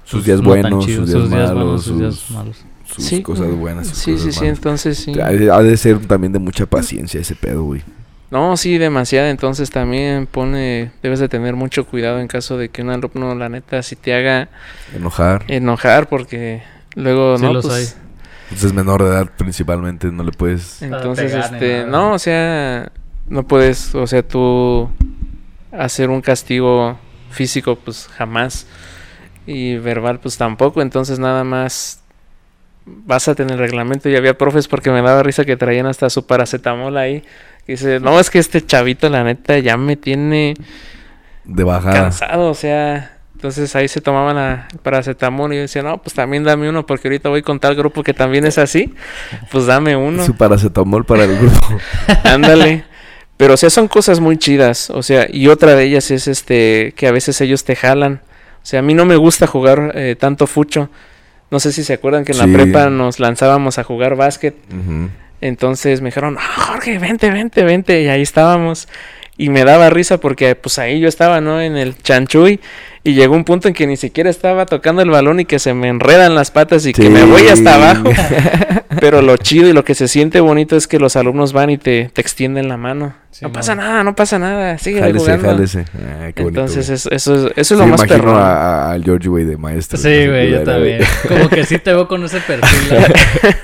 [0.04, 2.56] Sus días no tan buenos, chido, sus días malos, buenos, sus sus, días malos.
[2.86, 3.22] sus Sí.
[3.22, 3.86] cosas buenas.
[3.88, 4.56] sus Sí, sí, cosas sí, malas.
[4.58, 5.12] entonces sí.
[5.20, 7.82] Ha de- ha de ser también de mucha paciencia ese pedo, güey.
[8.30, 9.28] No, sí, demasiado.
[9.28, 13.48] Entonces también pone, debes de tener mucho cuidado en caso de que un alumno, la
[13.48, 14.48] neta, si te haga
[14.94, 15.44] Enojar.
[15.48, 16.62] enojar, porque
[16.94, 18.07] luego, Sí no, los pues, hay.
[18.48, 20.80] Pues es menor de edad principalmente, no le puedes...
[20.82, 22.90] entonces, pegar ni este, no, o sea,
[23.28, 24.90] no puedes, o sea, tú
[25.72, 26.98] hacer un castigo
[27.30, 28.66] físico, pues jamás,
[29.46, 32.02] y verbal, pues tampoco, entonces nada más
[32.86, 34.08] básate en el reglamento.
[34.08, 37.22] Y había profes porque me daba risa que traían hasta su paracetamol ahí,
[37.66, 40.54] que dice, no, es que este chavito, la neta, ya me tiene
[41.44, 41.94] De bajada.
[41.94, 43.17] cansado, o sea...
[43.38, 47.06] Entonces ahí se tomaban la paracetamol y yo decía, no, pues también dame uno porque
[47.06, 48.92] ahorita voy con tal grupo que también es así.
[49.52, 50.24] Pues dame uno.
[50.26, 51.78] Su paracetamol para el grupo.
[52.24, 52.82] Ándale.
[53.36, 54.90] Pero o sea, son cosas muy chidas.
[54.90, 58.22] O sea, y otra de ellas es este que a veces ellos te jalan.
[58.60, 60.90] O sea, a mí no me gusta jugar eh, tanto fucho.
[61.52, 62.44] No sé si se acuerdan que en Sí.
[62.44, 64.56] la prepa nos lanzábamos a jugar básquet.
[65.40, 68.02] Entonces me dijeron, "Ah, Jorge, vente, vente, vente.
[68.02, 68.88] Y ahí estábamos.
[69.36, 71.60] Y me daba risa porque pues ahí yo estaba, ¿no?
[71.62, 72.58] En el chanchuy.
[73.04, 75.74] Y llegó un punto en que ni siquiera estaba tocando el balón y que se
[75.74, 78.10] me enredan las patas y que me voy hasta abajo.
[79.00, 81.78] Pero lo chido y lo que se siente bonito es que los alumnos van y
[81.78, 83.14] te, te extienden la mano.
[83.30, 83.54] Sí, no man.
[83.56, 84.78] pasa nada, no pasa nada.
[84.78, 85.48] Sigue Jálese, jugando.
[85.48, 85.84] jálese.
[85.96, 86.94] Ah, qué bonito, Entonces güey.
[86.94, 89.98] es- eso, es, eso es Sí, lo más a- al George, güey, de maestro.
[89.98, 91.00] Sí, güey, yo también.
[91.28, 92.98] Como que sí te veo con ese perfil.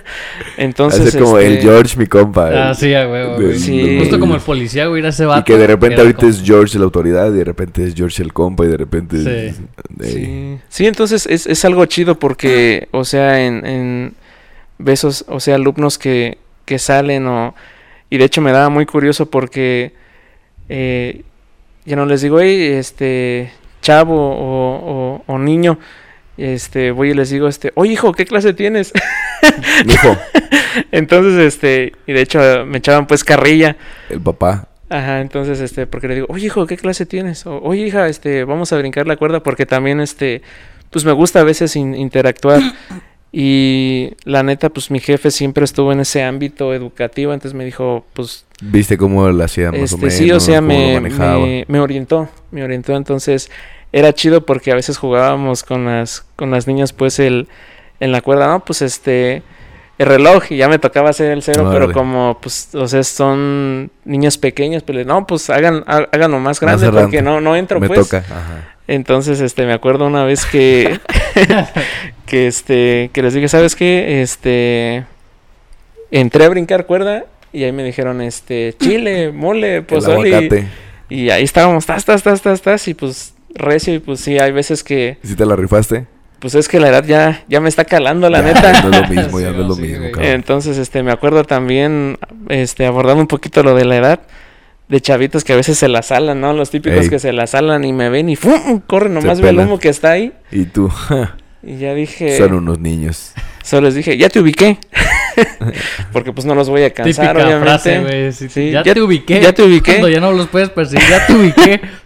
[0.56, 2.70] Entonces, Hace como el este, George, mi compa.
[2.70, 3.58] Ah, sí, a huevo, de- güey.
[3.58, 3.96] Sí.
[3.98, 5.40] Justo como el policía, güey, ir a ese vato.
[5.40, 7.94] Y que de repente era ahorita como- es George la autoridad y de repente es
[7.94, 9.28] George el compa y de repente Sí.
[9.28, 9.60] es...
[9.88, 14.14] de- Sí, Sí, entonces es, es algo chido porque, o sea, en, en
[14.78, 17.54] besos, o sea, alumnos que, que salen o...
[18.14, 19.92] Y de hecho me daba muy curioso porque
[20.68, 21.22] eh,
[21.84, 23.50] ya no les digo, hey, este,
[23.82, 25.80] chavo o, o- o niño,
[26.36, 28.92] este, voy y les digo, este, oye hijo, ¿qué clase tienes?
[29.84, 30.16] Mijo,
[30.92, 33.76] entonces, este, y de hecho me echaban pues carrilla.
[34.08, 34.68] el papá.
[34.90, 37.44] Ajá, entonces, este, porque le digo, oye, hijo, ¿qué clase tienes?
[37.46, 40.40] O, oye, hija, este, vamos a brincar la cuerda porque también, este,
[40.90, 42.60] pues me gusta a veces in- interactuar.
[43.36, 48.04] Y la neta, pues mi jefe siempre estuvo en ese ámbito educativo, entonces me dijo,
[48.12, 50.14] pues, ¿Viste cómo lo hacía más o este, menos?
[50.14, 53.50] sí, o sea, cómo me, orientó, me orientó, entonces
[53.90, 57.48] era chido porque a veces jugábamos con las, con las niñas, pues, el,
[57.98, 58.64] en la cuerda, ¿no?
[58.64, 59.42] Pues, este,
[59.98, 63.90] el reloj, y ya me tocaba hacer el cero, pero como, pues, o sea, son
[64.04, 67.88] niños pequeños, pues, no, pues, hagan, há- háganlo más grande porque no, no entro, Me
[67.88, 67.98] pues.
[67.98, 68.18] toca.
[68.18, 68.76] Ajá.
[68.86, 71.00] Entonces, este, me acuerdo una vez que,
[72.26, 74.22] que este, que les dije, ¿sabes qué?
[74.22, 75.04] Este,
[76.10, 80.28] entré a brincar cuerda y ahí me dijeron, este, chile, mole, pozole.
[80.28, 80.68] y- aguacate.
[81.10, 84.50] Y, ahí estábamos, tas, tas, tas, tas, tas, y pues recio y pues sí, hay
[84.52, 86.06] veces que, ¿Sí te la rifaste?
[86.40, 88.82] pues es que la edad ya, ya me está calando, la Ya, neta.
[88.82, 90.32] No es lo mismo, ya Sí, no es lo sí, mismo, cabrón.
[90.32, 92.18] Entonces, este, me acuerdo también,
[92.48, 94.20] este, abordando un poquito lo de la edad,
[94.88, 96.52] de chavitos que a veces se la salan, ¿no?
[96.52, 97.08] Los típicos Ey.
[97.10, 98.80] que se la salan y me ven y ¡fum!
[98.86, 100.32] corren, nomás ve el humo que está ahí.
[100.50, 101.36] Y tú, ja,
[101.66, 103.32] Y ya dije, son unos niños.
[103.62, 104.78] solo les dije, ya te ubiqué.
[106.12, 107.60] Porque pues no los voy a cansar, Típica obviamente.
[107.60, 108.32] frase, güey.
[108.32, 109.40] sí, Sí, ya, ya- te ubiqué.
[109.40, 109.92] ya te ubiqué.
[109.92, 111.80] Cuando ya no los puedes percibir, ya te ubiqué.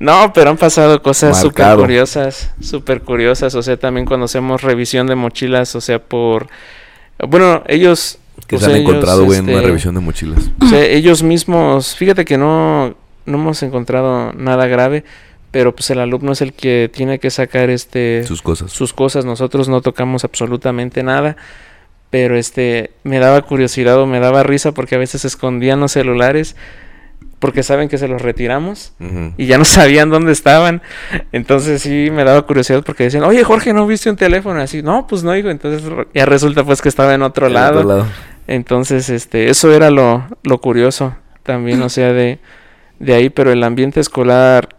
[0.00, 3.54] No, pero han pasado cosas súper curiosas, súper curiosas.
[3.54, 6.48] O sea, también cuando hacemos revisión de mochilas, o sea, por...
[7.20, 8.18] Bueno, ellos...
[8.48, 10.50] Que pues, se han ellos, encontrado, güey, en una este, revisión de mochilas.
[10.60, 15.04] O sea, ellos mismos, fíjate que no, no hemos encontrado nada grave,
[15.50, 18.70] pero pues el alumno es el que tiene que sacar este Sus cosas.
[18.72, 19.24] sus cosas.
[19.24, 21.36] Nosotros no tocamos absolutamente nada,
[22.10, 26.56] pero este me daba curiosidad o me daba risa porque a veces escondían los celulares
[27.38, 28.92] porque saben que se los retiramos
[29.36, 30.82] y ya no sabían dónde estaban.
[31.32, 34.60] Entonces sí me daba curiosidad porque decían, oye Jorge, ¿no viste un teléfono?
[34.60, 35.48] Así, no, pues no, hijo.
[35.48, 37.80] Entonces ya resulta pues que estaba en otro lado.
[37.80, 38.06] otro lado.
[38.48, 42.38] Entonces, este, eso era lo, lo curioso también, o sea, de,
[42.98, 44.70] de ahí, pero el ambiente escolar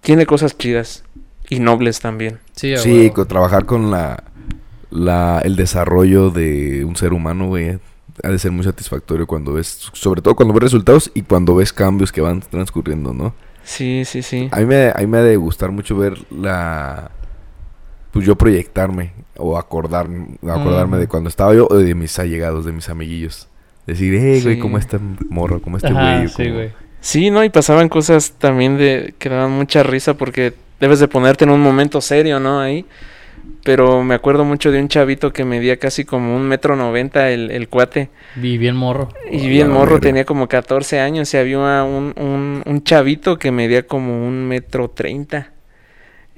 [0.00, 1.04] tiene cosas chidas
[1.48, 2.38] y nobles también.
[2.52, 4.24] Sí, Sí, con- trabajar con la,
[4.90, 7.78] la el desarrollo de un ser humano, güey,
[8.22, 11.72] ha de ser muy satisfactorio cuando ves, sobre todo cuando ves resultados y cuando ves
[11.72, 13.34] cambios que van transcurriendo, ¿no?
[13.62, 14.48] Sí, sí, sí.
[14.50, 17.10] A mí me, a mí me ha de gustar mucho ver la...
[18.10, 20.08] Pues yo proyectarme o acordar,
[20.42, 21.00] acordarme Ujú.
[21.00, 23.48] de cuando estaba yo o de mis allegados, de mis amiguillos.
[23.86, 24.60] Decir, hey, güey, Sí.
[24.60, 26.28] como este morro, como este Ajá, güey.
[26.28, 26.72] sí, güey.
[27.00, 27.44] Sí, ¿no?
[27.44, 31.60] Y pasaban cosas también de que daban mucha risa porque debes de ponerte en un
[31.60, 32.60] momento serio, ¿no?
[32.60, 32.84] Ahí.
[33.64, 37.50] Pero me acuerdo mucho de un chavito que medía casi como un metro noventa el,
[37.50, 38.08] el cuate.
[38.34, 39.08] Vi bien morro.
[39.30, 43.86] Y bien morro, tenía como 14 años y había un, un, un chavito que medía
[43.86, 45.52] como un metro treinta.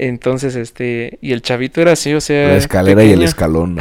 [0.03, 2.49] Entonces, este, y el chavito era así, o sea...
[2.49, 3.79] La escalera y el escalón.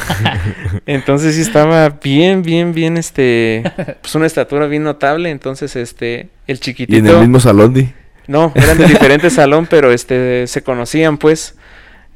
[0.86, 3.62] Entonces sí estaba bien, bien, bien, este,
[4.00, 5.28] pues una estatura bien notable.
[5.28, 6.98] Entonces, este, el y chiquitito...
[6.98, 7.92] en el mismo salón, di.
[8.26, 11.56] No, eran de diferente salón, pero este, se conocían, pues.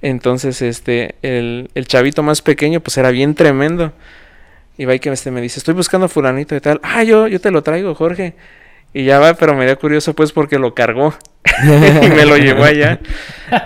[0.01, 3.93] Entonces, este, el, el chavito más pequeño, pues era bien tremendo.
[4.79, 6.81] Y va y que este me dice, estoy buscando a fulanito y tal.
[6.83, 8.37] Ah, yo, yo te lo traigo, Jorge.
[8.95, 11.15] Y ya va, pero me dio curioso, pues, porque lo cargó.
[11.63, 12.99] y me lo llevó allá.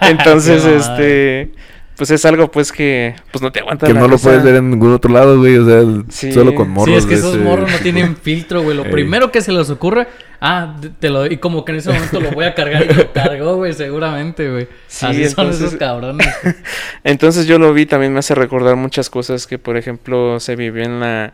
[0.03, 1.53] Entonces, este,
[1.97, 4.57] pues es algo, pues, que, pues no te aguanta Que la no lo puedes ver
[4.57, 5.57] en ningún otro lado, güey.
[5.57, 6.33] O sea, el- Sí.
[6.33, 6.93] solo con morros.
[6.95, 8.77] sí, es que esos ese- morros no tienen filtro, güey.
[8.77, 10.09] Lo primero que se les ocurre,
[10.41, 13.13] ah, te- lo y como que en ese momento lo voy a cargar y lo
[13.13, 14.67] cargó, güey, seguramente, güey.
[14.89, 16.27] Sí, Así son entonces- esos cabrones.
[16.43, 16.55] güey.
[17.05, 20.83] Entonces yo lo vi, también me hace recordar muchas cosas que, por ejemplo, se vivió
[20.85, 21.33] en la,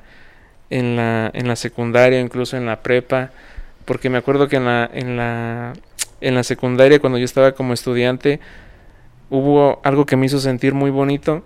[0.71, 3.31] en la, en la secundaria, incluso en la prepa,
[3.89, 5.73] porque me acuerdo que en la, en la,
[6.21, 8.39] en la secundaria, cuando yo estaba como estudiante,
[9.31, 11.43] hubo algo que me hizo sentir muy bonito,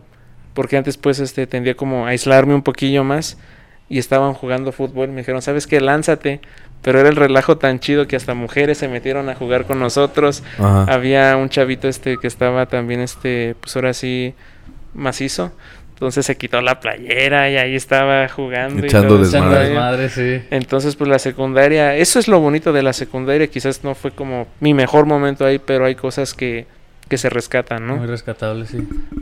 [0.53, 3.38] porque antes pues este tendía como a aislarme un poquillo más
[3.88, 5.80] y estaban jugando fútbol, me dijeron, ¿sabes qué?
[5.80, 6.40] Lánzate.
[6.82, 10.43] Pero era el relajo tan chido que hasta mujeres se metieron a jugar con nosotros.
[10.59, 10.93] Ajá.
[10.93, 14.34] Había un chavito este que estaba también este, pues ahora sí
[14.95, 15.53] macizo.
[16.03, 18.82] Entonces se quitó la playera y ahí estaba jugando.
[18.82, 19.68] y Echando todo desmadre.
[19.68, 20.42] desmadre, sí.
[20.50, 23.46] Entonces, pues la secundaria, eso es lo bonito de la secundaria.
[23.46, 26.66] Quizás no fue como mi mejor momento ahí, pero hay cosas que,
[27.09, 28.07] que se rescatan, Muy ¿no?
[28.09, 28.78] rescatable, sí.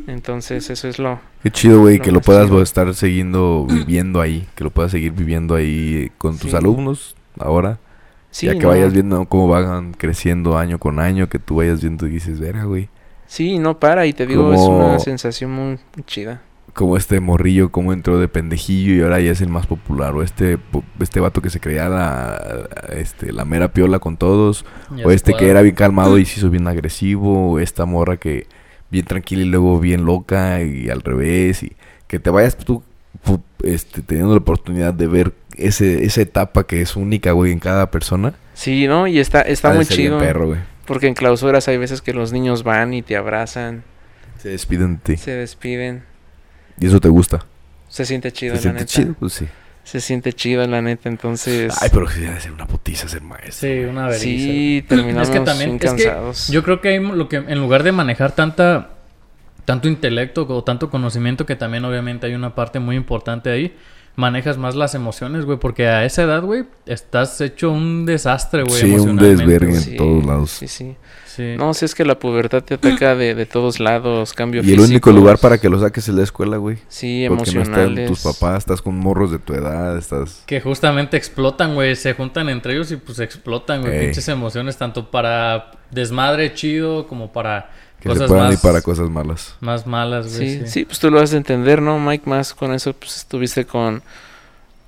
[0.06, 1.20] Entonces, eso es lo.
[1.42, 2.62] Qué chido, güey, que lo puedas chido.
[2.62, 6.56] estar siguiendo viviendo ahí, que lo puedas seguir viviendo ahí con tus Sí.
[6.56, 7.78] alumnos ahora,
[8.30, 11.82] Sí, ya que no, vayas viendo cómo van creciendo año con año, que tú vayas
[11.82, 12.88] viendo y dices, verga, güey,
[13.26, 16.40] Sí, no para y te digo, es una sensación muy, muy chida.
[16.74, 20.22] Como este morrillo, cómo entró de pendejillo y ahora ya es el más popular, o
[20.22, 20.58] este
[21.00, 24.64] este vato que se creía la este la mera piola con todos,
[24.96, 28.16] Ya o este que era bien calmado y se hizo bien agresivo, o esta morra
[28.16, 28.46] que
[28.90, 31.72] bien tranquila y luego bien loca y al revés y
[32.06, 32.82] que te vayas tú
[33.62, 37.90] este teniendo la oportunidad de ver ese esa etapa que es única, güey, en cada
[37.90, 38.34] persona.
[38.54, 39.06] Sí, ¿no?
[39.06, 40.18] Y está, está muy chido.
[40.18, 40.60] perro, güey.
[40.86, 43.84] Porque en clausuras hay veces que los niños van y te abrazan,
[44.38, 45.16] Se despiden de ti.
[45.16, 46.02] se despiden.
[46.80, 47.44] Y eso te gusta.
[47.88, 48.92] Se siente chido, ¿Se la siente neta.
[48.92, 49.14] chido?
[49.20, 49.46] Pues sí.
[49.84, 51.08] Se siente chido, la neta.
[51.08, 53.68] Entonces, Ay, pero sí debe ser una putiza ser maestro.
[53.68, 54.22] Sí, una veriza.
[54.24, 56.48] sí, terminamos Es que también, bien es que cansados.
[56.48, 58.90] yo creo que hay lo que en lugar de manejar tanta
[59.64, 63.76] tanto intelecto o tanto conocimiento que también obviamente hay una parte muy importante ahí,
[64.16, 68.80] manejas más las emociones, güey, porque a esa edad, güey, estás hecho un desastre, güey,
[68.80, 69.76] Sí, un desvergue.
[69.76, 70.50] en todos lados.
[70.50, 70.96] Sí, sí.
[71.26, 71.54] Sí.
[71.56, 74.80] No, si es que la pubertad te ataca de, de todos lados, cambio Y el
[74.80, 76.78] único lugar para que lo saques es la escuela, güey.
[76.88, 77.98] Sí, Porque no emocionales.
[77.98, 80.42] están tus papás, estás con morros de tu edad, estás...
[80.44, 81.94] Que justamente explotan, güey.
[81.94, 83.94] Se juntan entre ellos y pues explotan, güey.
[83.96, 84.04] Ey.
[84.06, 87.70] Pinches emociones, tanto para desmadre chido como para
[88.00, 89.54] Que se cosas puedan más, ir para cosas malas.
[89.60, 90.60] más malas, güey.
[90.60, 92.28] Sí, sí, pues tú lo has de entender, ¿no, Mike?
[92.28, 94.02] Más con eso, pues estuviste con,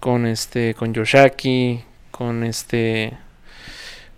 [0.00, 3.12] con este, con Yoshaki, con este,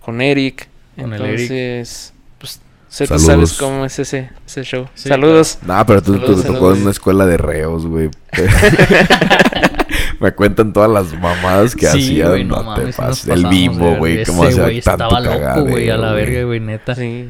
[0.00, 0.68] con Eric.
[1.00, 1.40] Con el Eric.
[1.50, 3.50] Entonces, pues, sé tú Saludos.
[3.50, 4.86] sabes cómo es ese, ese show.
[4.94, 5.58] Sí, Saludos.
[5.66, 8.10] Nah, pero tú, tú Saludos, te tocó en una escuela de reos, güey.
[10.20, 12.28] Me cuentan todas las mamadas que Sí, hacían.
[12.28, 13.28] güey, no, no te mames, sí pases.
[13.28, 14.24] El bimbo, güey.
[14.24, 16.94] Cómo hacía tanto estaba loco, güey, a la verga, güey, neta.
[16.94, 17.28] Sí,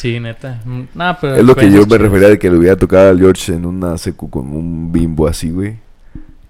[0.00, 0.20] Sí.
[0.20, 0.60] neta.
[0.64, 3.18] Mm, Nah, pero Es lo que yo me refería de que le hubiera tocado al
[3.18, 5.76] George en una secu con un bimbo así, güey.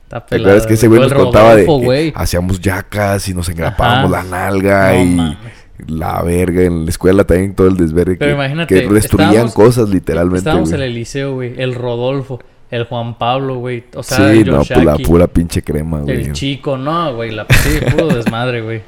[0.04, 4.10] Está ¿Te acuerdas que ese güey nos contaba de que hacíamos yacas y nos engrapábamos
[4.10, 5.38] la nalga No y mames.
[5.86, 9.88] la verga en la escuela también todo el desvergue Pero que, imagínate, que destruían cosas
[9.88, 11.54] literalmente, Estábamos en el liceo, güey.
[11.60, 12.40] El Rodolfo,
[12.70, 13.84] el Juan Pablo, güey.
[13.94, 16.24] O sea, sí, el no, pues la pura pinche crema, güey.
[16.26, 17.30] El chico, no, güey.
[17.30, 18.82] La sí, puro desmadre, güey.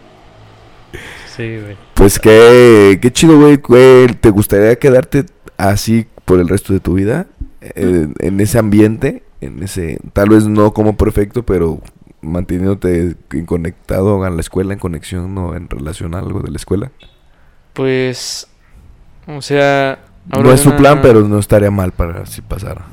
[1.36, 1.76] Sí, güey.
[2.02, 4.08] Pues qué, qué chido, güey, güey.
[4.08, 5.24] ¿Te gustaría quedarte
[5.56, 7.26] así por el resto de tu vida?
[7.60, 11.80] Eh, en ese ambiente, en ese, tal vez no como perfecto, pero
[12.20, 16.56] manteniéndote en conectado a la escuela, en conexión o en relación a algo de la
[16.56, 16.90] escuela.
[17.72, 18.48] Pues,
[19.28, 20.00] o sea...
[20.26, 22.84] no es su una- plan, pero no estaría mal para si pasara.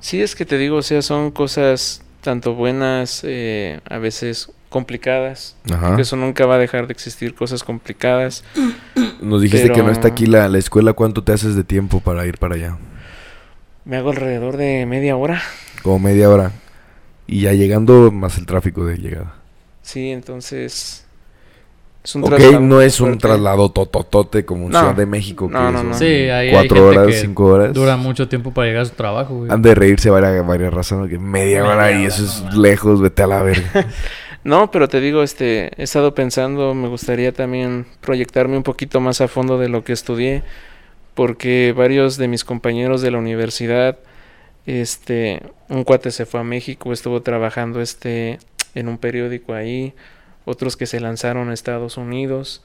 [0.00, 5.56] Sí, es que te digo, o sea, son cosas tanto buenas, eh, a veces complicadas.
[5.72, 5.96] Ajá.
[5.96, 8.44] Que eso nunca va a dejar de existir, cosas complicadas.
[9.20, 10.92] Nos dijiste que no está aquí la, la escuela.
[10.92, 12.76] ¿Cuánto te haces de tiempo para ir para allá?
[13.84, 15.40] Me hago alrededor de media hora.
[15.82, 16.52] Como media hora.
[17.26, 19.34] Y ya llegando más el tráfico de llegada.
[19.82, 21.02] Sí, entonces...
[22.04, 23.22] Es un Ok, traslado no es un fuerte.
[23.26, 24.78] traslado tototote como en No.
[24.78, 25.48] Ciudad de México.
[25.50, 25.94] No, que no, no.
[25.98, 27.74] Sí, ahí hay cuatro gente horas, que cinco horas.
[27.74, 29.50] Dura mucho tiempo para llegar a su trabajo, güey.
[29.50, 31.10] Han de reírse varias, varias razones.
[31.10, 33.70] Que media, Media hora y eso no es lejos, vete a la verga.
[34.46, 39.20] No, pero te digo, este, he estado pensando, me gustaría también proyectarme un poquito más
[39.20, 40.44] a fondo de lo que estudié,
[41.14, 43.98] porque varios de mis compañeros de la universidad,
[44.64, 48.38] este, un cuate se fue a México, estuvo trabajando este
[48.76, 49.94] en un periódico ahí,
[50.44, 52.62] otros que se lanzaron a Estados Unidos,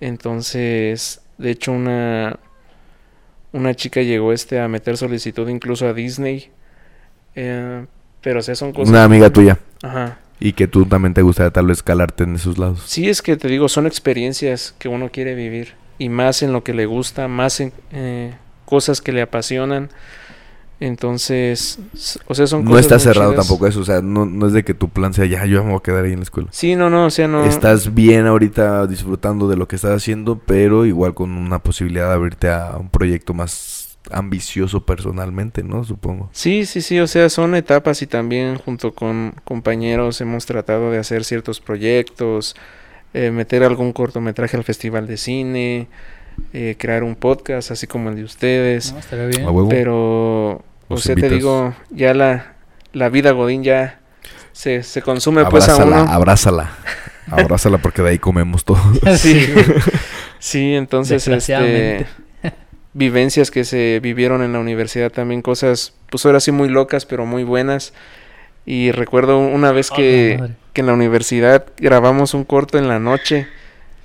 [0.00, 2.40] entonces, de hecho una
[3.52, 6.50] una chica llegó este a meter solicitud incluso a Disney,
[7.36, 7.86] eh,
[8.22, 8.88] pero o sea, son cosas.
[8.88, 9.56] Una amiga tuya.
[9.84, 10.18] Ajá.
[10.38, 12.82] Y que tú también te gustaría tal vez calarte en esos lados.
[12.86, 16.62] Sí, es que te digo, son experiencias que uno quiere vivir y más en lo
[16.62, 18.34] que le gusta, más en eh,
[18.66, 19.88] cosas que le apasionan.
[20.78, 21.78] Entonces,
[22.26, 23.46] o sea, son No cosas está muy cerrado chidas.
[23.46, 23.80] tampoco eso.
[23.80, 25.82] O sea, no, no es de que tu plan sea ya, yo me voy a
[25.82, 26.48] quedar ahí en la escuela.
[26.52, 27.44] Sí, no, no, o sea, no.
[27.44, 32.14] Estás bien ahorita disfrutando de lo que estás haciendo, pero igual con una posibilidad de
[32.14, 33.75] abrirte a un proyecto más
[34.10, 35.84] ambicioso personalmente, ¿no?
[35.84, 36.30] Supongo.
[36.32, 40.98] Sí, sí, sí, o sea, son etapas y también junto con compañeros hemos tratado de
[40.98, 42.56] hacer ciertos proyectos,
[43.14, 45.88] eh, meter algún cortometraje al festival de cine,
[46.52, 48.92] eh, crear un podcast así como el de ustedes.
[48.92, 49.44] No, estaría bien.
[49.44, 49.68] A huevo.
[49.68, 52.54] Pero, o sea, te digo, ya la,
[52.92, 54.00] la vida Godín ya
[54.52, 56.12] se, se consume pues a abrázala, uno.
[56.12, 56.70] abrázala.
[57.28, 58.78] Abrázala porque de ahí comemos todo.
[59.16, 59.48] Sí,
[60.38, 62.06] sí, entonces, este.
[62.96, 67.26] Vivencias que se vivieron en la universidad también, cosas, pues ahora sí muy locas, pero
[67.26, 67.92] muy buenas.
[68.64, 70.40] Y recuerdo una vez que,
[70.72, 73.46] que en la universidad grabamos un corto en la noche.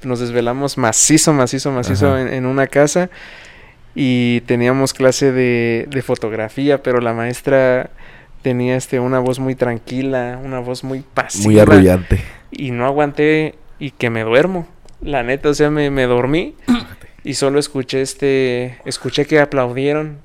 [0.04, 3.10] Nos desvelamos macizo, macizo, macizo en una casa.
[3.96, 7.90] Y teníamos clase de, de fotografía, pero la maestra
[8.42, 11.46] tenía este una voz muy tranquila, una voz muy pasiva.
[11.46, 12.22] Muy arrullante.
[12.52, 14.68] Y no aguanté y que me duermo.
[15.02, 16.56] La neta, o sea, me, me dormí
[17.24, 20.20] y solo escuché este, escuché que aplaudieron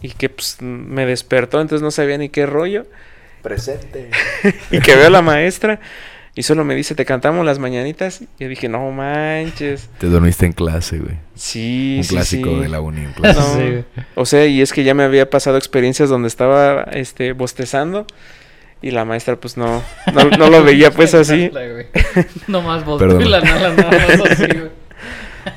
[0.00, 2.86] y que pues, me despertó, entonces no sabía ni qué rollo.
[3.42, 4.10] Presente.
[4.70, 5.80] Y que veo a la maestra
[6.34, 8.22] y solo me dice, te cantamos las mañanitas.
[8.22, 9.90] Y yo dije, no manches.
[9.98, 11.16] Te dormiste en clase, güey.
[11.34, 12.60] Sí, un sí, clásico sí.
[12.60, 13.04] de la uni.
[13.04, 13.48] un clásico.
[13.48, 13.60] No.
[13.60, 13.84] Sí.
[14.14, 18.06] O sea, y es que ya me había pasado experiencias donde estaba este, bostezando
[18.80, 19.82] y la maestra pues no,
[20.12, 21.50] no, no lo veía pues así.
[22.48, 23.22] No más volteo Perdón.
[23.22, 24.81] y la nada más así, güey.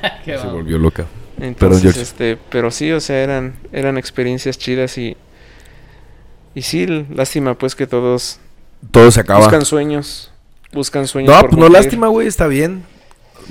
[0.24, 0.52] Se vamos.
[0.52, 1.06] volvió loca.
[1.38, 5.16] Entonces, este, pero sí, o sea, eran, eran experiencias chidas y,
[6.54, 8.40] y sí, lástima pues que todos
[8.90, 9.40] Todo se acaba.
[9.40, 10.32] buscan sueños,
[10.72, 11.34] buscan sueños.
[11.34, 11.82] No, por pues no, cumplir.
[11.82, 12.84] lástima, güey, está bien.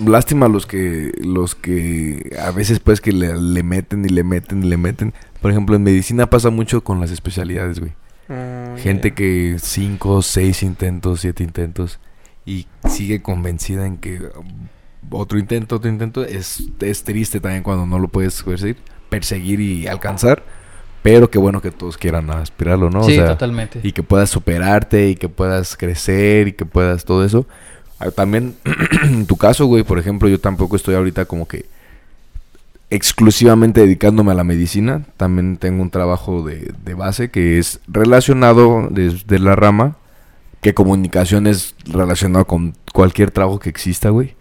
[0.03, 4.63] Lástima los que, los que a veces pues que le, le meten y le meten
[4.63, 5.13] y le meten.
[5.41, 7.93] Por ejemplo, en medicina pasa mucho con las especialidades, güey.
[8.27, 11.99] Ah, Gente que cinco, seis intentos, siete intentos
[12.45, 14.19] y sigue convencida en que
[15.11, 18.77] otro intento, otro intento es, es triste también cuando no lo puedes perseguir,
[19.09, 20.43] perseguir y alcanzar.
[21.03, 23.01] Pero qué bueno que todos quieran aspirarlo, ¿no?
[23.01, 23.79] O Sí, sea, totalmente.
[23.83, 27.45] y que puedas superarte y que puedas crecer y que puedas todo eso.
[27.99, 28.55] Ah, También,
[29.03, 31.65] en tu caso, güey, por ejemplo, yo tampoco estoy ahorita como que
[32.89, 35.03] exclusivamente dedicándome a la medicina.
[35.17, 39.97] También tengo un trabajo de, de base que es relacionado desde la rama.
[40.61, 44.35] Que comunicación es relacionado con cualquier trabajo que exista, güey.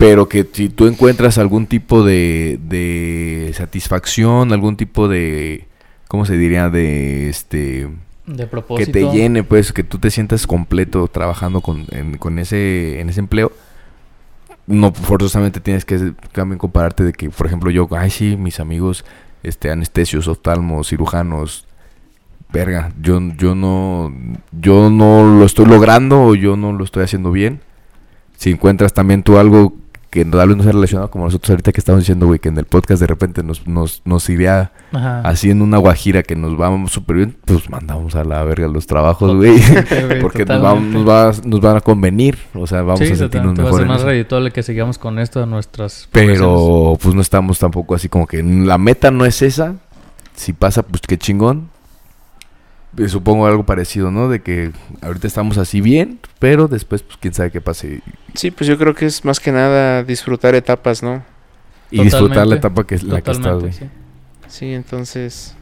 [0.00, 5.66] Pero que si tú encuentras algún tipo de, de satisfacción, algún tipo de,
[6.08, 6.70] ¿cómo se diría?
[6.70, 7.86] De este
[8.26, 8.92] De que propósito.
[8.92, 13.20] te llene, pues, que tú te sientas completo trabajando con, en, con ese, en ese
[13.20, 13.52] empleo.
[14.66, 19.04] No forzosamente tienes que también compararte de que, por ejemplo, yo, ay, sí, mis amigos,
[19.42, 21.66] este, anestesios, oftalmos, cirujanos,
[22.50, 24.14] verga, yo, yo no,
[24.50, 27.60] yo no lo estoy logrando o yo no lo estoy haciendo bien.
[28.38, 29.74] Si encuentras también tú algo
[30.10, 32.58] que tal vez no sea relacionado como nosotros ahorita que estamos diciendo, güey, que en
[32.58, 34.72] el podcast de repente nos, nos, nos iría
[35.42, 39.36] en una guajira que nos vamos súper bien, pues mandamos a la verga los trabajos,
[39.36, 39.60] güey.
[40.20, 40.98] Porque nos, va- totalmente.
[40.98, 43.72] nos, va, nos van a convenir, o sea, vamos Sí, a sentirnos totalmente, va a
[43.72, 43.80] mejor.
[43.80, 46.08] ser más redituable que sigamos con esto de nuestras.
[46.10, 49.76] Pero pues no estamos tampoco así como que la meta no es esa.
[50.34, 51.68] Si pasa, pues qué chingón.
[52.98, 54.28] Eh, Supongo algo parecido, ¿no?
[54.28, 58.02] De que ahorita estamos así bien, pero después, pues quién sabe qué pase.
[58.34, 61.22] Sí, pues yo creo que es más que nada disfrutar etapas, ¿no?
[61.90, 63.72] Y disfrutar la etapa que es la que estás, güey.
[63.72, 63.84] sí.
[64.48, 65.54] Sí, entonces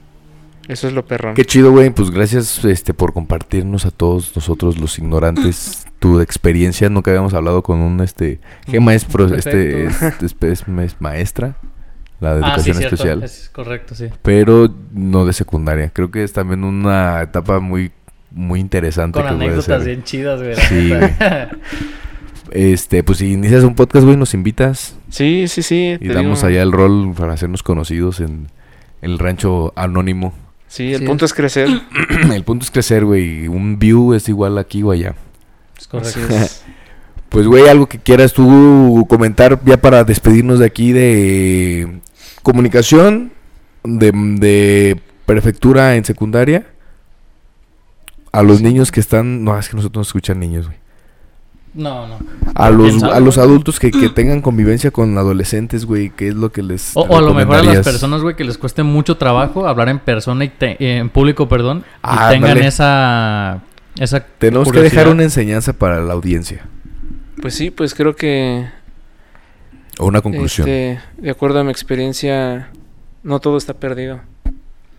[0.66, 1.34] eso es lo perrón.
[1.34, 1.90] Qué chido, güey.
[1.90, 6.88] Pues gracias este, por compartirnos a todos nosotros los ignorantes tu experiencia.
[6.88, 8.40] Nunca habíamos hablado con un este.
[8.66, 11.56] Gema es, pro- este, es, es- es- es maestra,
[12.20, 14.06] la de Ah, sí, educación especial, Es correcto, sí.
[14.22, 15.90] pero no de secundaria.
[15.90, 17.92] Creo que es también una etapa muy,
[18.30, 19.20] muy interesante.
[19.20, 20.54] Con que puede anécdotas bien chidas, güey.
[20.54, 20.92] la Sí.
[22.50, 25.98] Este, pues si inicias un podcast, güey, nos invitas Sí, sí, sí.
[26.00, 28.46] y damos digo, allá el rol para hacernos conocidos en
[29.02, 30.32] el rancho anónimo.
[30.66, 31.68] Sí, el Sí, punto es crecer.
[32.32, 33.48] el punto es crecer, güey.
[33.48, 35.14] Un view es igual aquí o allá.
[35.78, 36.20] Es correcto.
[37.28, 42.00] Pues, güey, algo que quieras tú comentar ya para despedirnos de aquí de
[42.52, 43.32] comunicación,
[43.84, 46.66] de, de prefectura en secundaria.
[48.32, 49.44] A los niños que están...
[49.44, 50.78] No, es que nosotros no escuchan niños, güey.
[51.74, 52.18] No, no.
[52.54, 56.34] A ¿Quién los, a los adultos que, que tengan convivencia con adolescentes, güey, ¿qué es
[56.34, 58.82] lo que les O, o a lo mejor a las personas, güey, que les cueste
[58.82, 63.62] mucho trabajo hablar en persona y te- eh, en público, perdón, Ah, y tengan esa
[63.98, 66.66] esa Tenemos que dejar una enseñanza para la audiencia.
[67.40, 68.66] Pues sí, pues creo que
[69.98, 70.68] O una conclusión.
[70.68, 72.70] este, de acuerdo a mi experiencia,
[73.22, 74.20] no todo está perdido.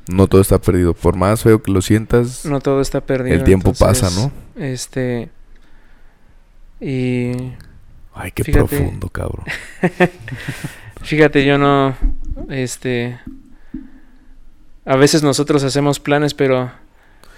[0.07, 0.93] No todo está perdido.
[0.93, 3.35] Por más feo que lo sientas, No todo está perdido.
[3.35, 4.31] el tiempo pasa, ¿no?
[4.61, 5.29] Este
[6.81, 7.31] y
[8.13, 8.65] Ay, qué Fíjate.
[8.65, 9.45] profundo, cabrón.
[11.03, 11.95] Fíjate, yo no,
[12.49, 13.17] este,
[14.85, 16.71] a veces nosotros hacemos planes, pero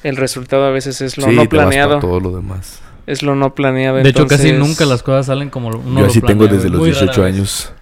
[0.03, 2.82] el resultado a veces es lo Sí, no te vas pa' planeado, todo lo demás.
[3.12, 3.97] Es lo no planeado.
[3.97, 6.80] De hecho, casi nunca las cosas salen como uno Yo lo así tengo desde los
[6.80, 7.36] Muy 18 rara vez.
[7.36, 7.74] años.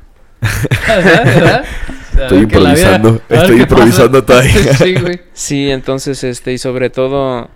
[0.88, 1.26] ¿Verdad?
[1.26, 1.64] ¿Verdad?
[2.20, 3.22] Estoy vida- improvisando.
[3.30, 4.74] Estoy improvisando todavía.
[4.76, 5.22] sí, güey.
[5.34, 7.50] Sí, entonces, este, y sobre todo,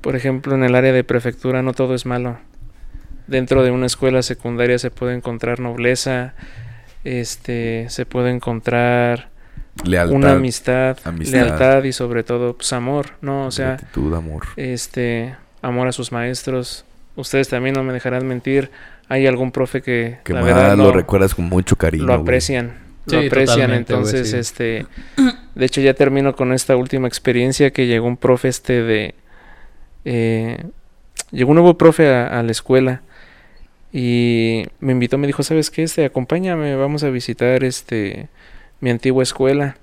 [0.00, 2.38] por ejemplo, en el área de prefectura no todo es malo.
[3.26, 6.34] Dentro de una escuela secundaria se puede encontrar nobleza,
[7.04, 9.28] este, se puede encontrar
[9.84, 11.32] Lealtad, una amistad, amistad.
[11.38, 13.46] lealtad y sobre todo, pues amor, ¿no?
[13.46, 14.44] O sea, gratitud, amor.
[14.56, 16.84] este, amor a sus maestros.
[17.16, 18.70] Ustedes también no me dejarán mentir.
[19.08, 22.04] Hay algún profe que, Que la verdad lo no- recuerdas con mucho cariño.
[22.06, 22.22] lo güey.
[22.22, 22.74] aprecian.
[23.06, 23.66] Lo Sí, aprecian.
[23.68, 24.36] güey, Entonces, sí.
[24.36, 24.86] este,
[25.54, 29.14] de hecho ya termino con esta última experiencia que llegó un profe este de,
[30.04, 30.64] eh,
[31.30, 33.02] llegó un nuevo profe a, a la escuela
[33.92, 35.82] y me invitó, me dijo, ¿sabes qué?
[35.84, 38.28] Este, acompáñame, vamos a visitar este,
[38.80, 39.76] mi antigua escuela.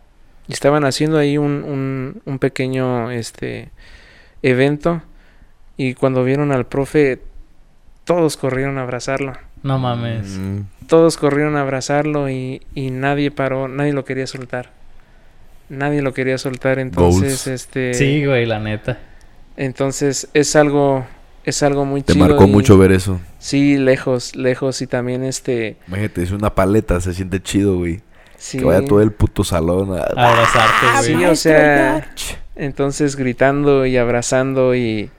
[0.47, 3.69] Y estaban haciendo ahí un, un, un pequeño, este,
[4.43, 5.01] evento
[5.87, 7.19] y cuando vieron al profe,
[8.03, 10.37] todos corrieron a abrazarlo No mames.
[10.37, 14.71] Mm, todos corrieron a abrazarlo y, y nadie paró, nadie lo quería soltar.
[15.69, 17.47] Nadie lo quería soltar, entonces Goals.
[17.47, 18.99] este Sí, güey, la neta.
[19.57, 21.05] entonces es algo
[21.43, 22.27] es algo muy Te chido.
[22.27, 23.19] marcó y- mucho ver eso.
[23.39, 28.01] Sí, lejos, lejos y también este Imagínate, es una paleta, se siente chido, güey.
[28.37, 28.57] sí.
[28.59, 29.91] Que vaya todo el puto salón.
[29.97, 31.03] a- Abrazarte, güey.
[31.05, 32.07] Sí, o sea,
[32.55, 35.09] entonces gritando y abrazando y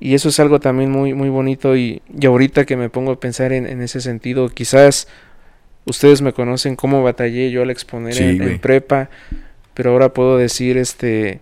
[0.00, 3.20] y eso es algo también muy muy bonito y, y ahorita que me pongo a
[3.20, 5.06] pensar en, en ese sentido, quizás
[5.84, 9.10] ustedes me conocen cómo batallé yo al exponer Sí, en, en prepa,
[9.74, 11.40] pero ahora puedo decir este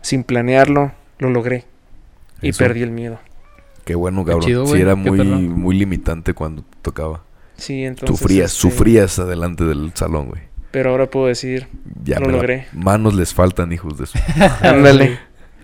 [0.00, 1.64] sin planearlo lo logré
[2.40, 2.58] y Eso.
[2.58, 3.18] perdí el miedo.
[3.84, 4.46] Qué bueno, Qué cabrón.
[4.46, 7.24] chido, sí, era muy, muy limitante cuando tocaba.
[7.56, 10.42] Sí, entonces sufrías, este, sufrías adelante del salón, güey.
[10.70, 11.66] Pero ahora puedo decir,
[12.04, 12.66] Ya Lo la-.
[12.74, 14.18] Manos les faltan, hijos de su.
[14.60, 15.18] ándale.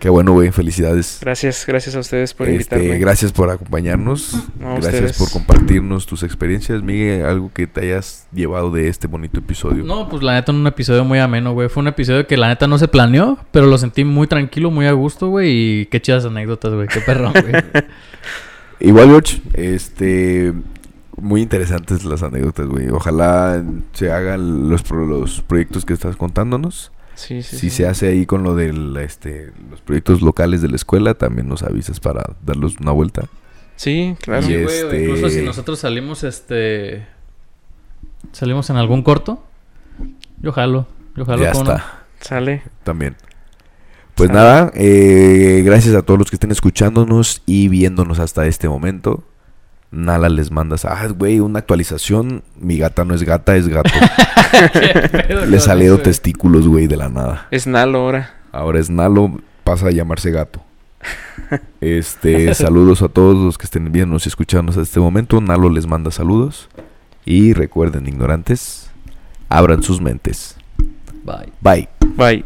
[0.04, 0.50] Qué bueno, güey.
[0.52, 1.16] Felicidades.
[1.22, 2.98] Gracias, gracias a ustedes por Este, invitarme.
[2.98, 4.34] gracias por acompañarnos.
[4.60, 5.16] No, gracias ustedes.
[5.18, 7.24] por compartirnos tus experiencias, Miguel.
[7.24, 9.82] Algo que te hayas llevado de este bonito episodio.
[9.82, 11.70] No, pues la neta, un episodio muy ameno, güey.
[11.70, 14.84] Fue un episodio que la neta no se planeó, pero lo sentí muy tranquilo, muy
[14.84, 15.80] a gusto, güey.
[15.80, 16.86] Y qué chidas anécdotas, güey.
[16.86, 17.64] Qué perrón, güey.
[18.80, 20.52] Igual, George, este.
[21.16, 22.90] Muy interesantes las anécdotas, güey.
[22.90, 26.92] Ojalá se hagan los, pro- los proyectos que estás contándonos.
[27.14, 27.70] Sí, sí, si sí.
[27.70, 28.68] se hace ahí con lo de
[29.04, 33.26] este, los proyectos locales de la escuela, también nos avisas para darlos una vuelta.
[33.76, 34.42] Sí, claro.
[34.46, 37.06] Y Sí, güey, este- Incluso si nosotros salimos, este...
[38.32, 39.42] Salimos en algún corto.
[40.40, 40.86] Yo jalo.
[41.16, 42.62] Yo jalo ya está, Sale.
[42.82, 43.16] también.
[44.14, 44.38] Pues Sale.
[44.40, 49.22] nada, eh, gracias a todos los que estén escuchándonos y viéndonos hasta este momento.
[49.94, 52.42] Nala les mandas, ah, güey, una actualización.
[52.58, 53.90] Mi gata no es gata, es gato.
[54.72, 57.46] ¿Qué pedo Le salieron testículos, güey, de la nada.
[57.52, 58.34] Es Nalo ahora.
[58.50, 60.62] Ahora es Nalo, pasa a llamarse gato.
[61.80, 65.40] Este, saludos a todos los que estén viéndonos y escuchándonos hasta este momento.
[65.40, 66.68] Nalo les manda saludos.
[67.24, 68.90] Y recuerden, ignorantes,
[69.48, 70.56] abran sus mentes.
[71.24, 71.52] Bye.
[71.60, 71.88] Bye.
[72.16, 72.44] Bye.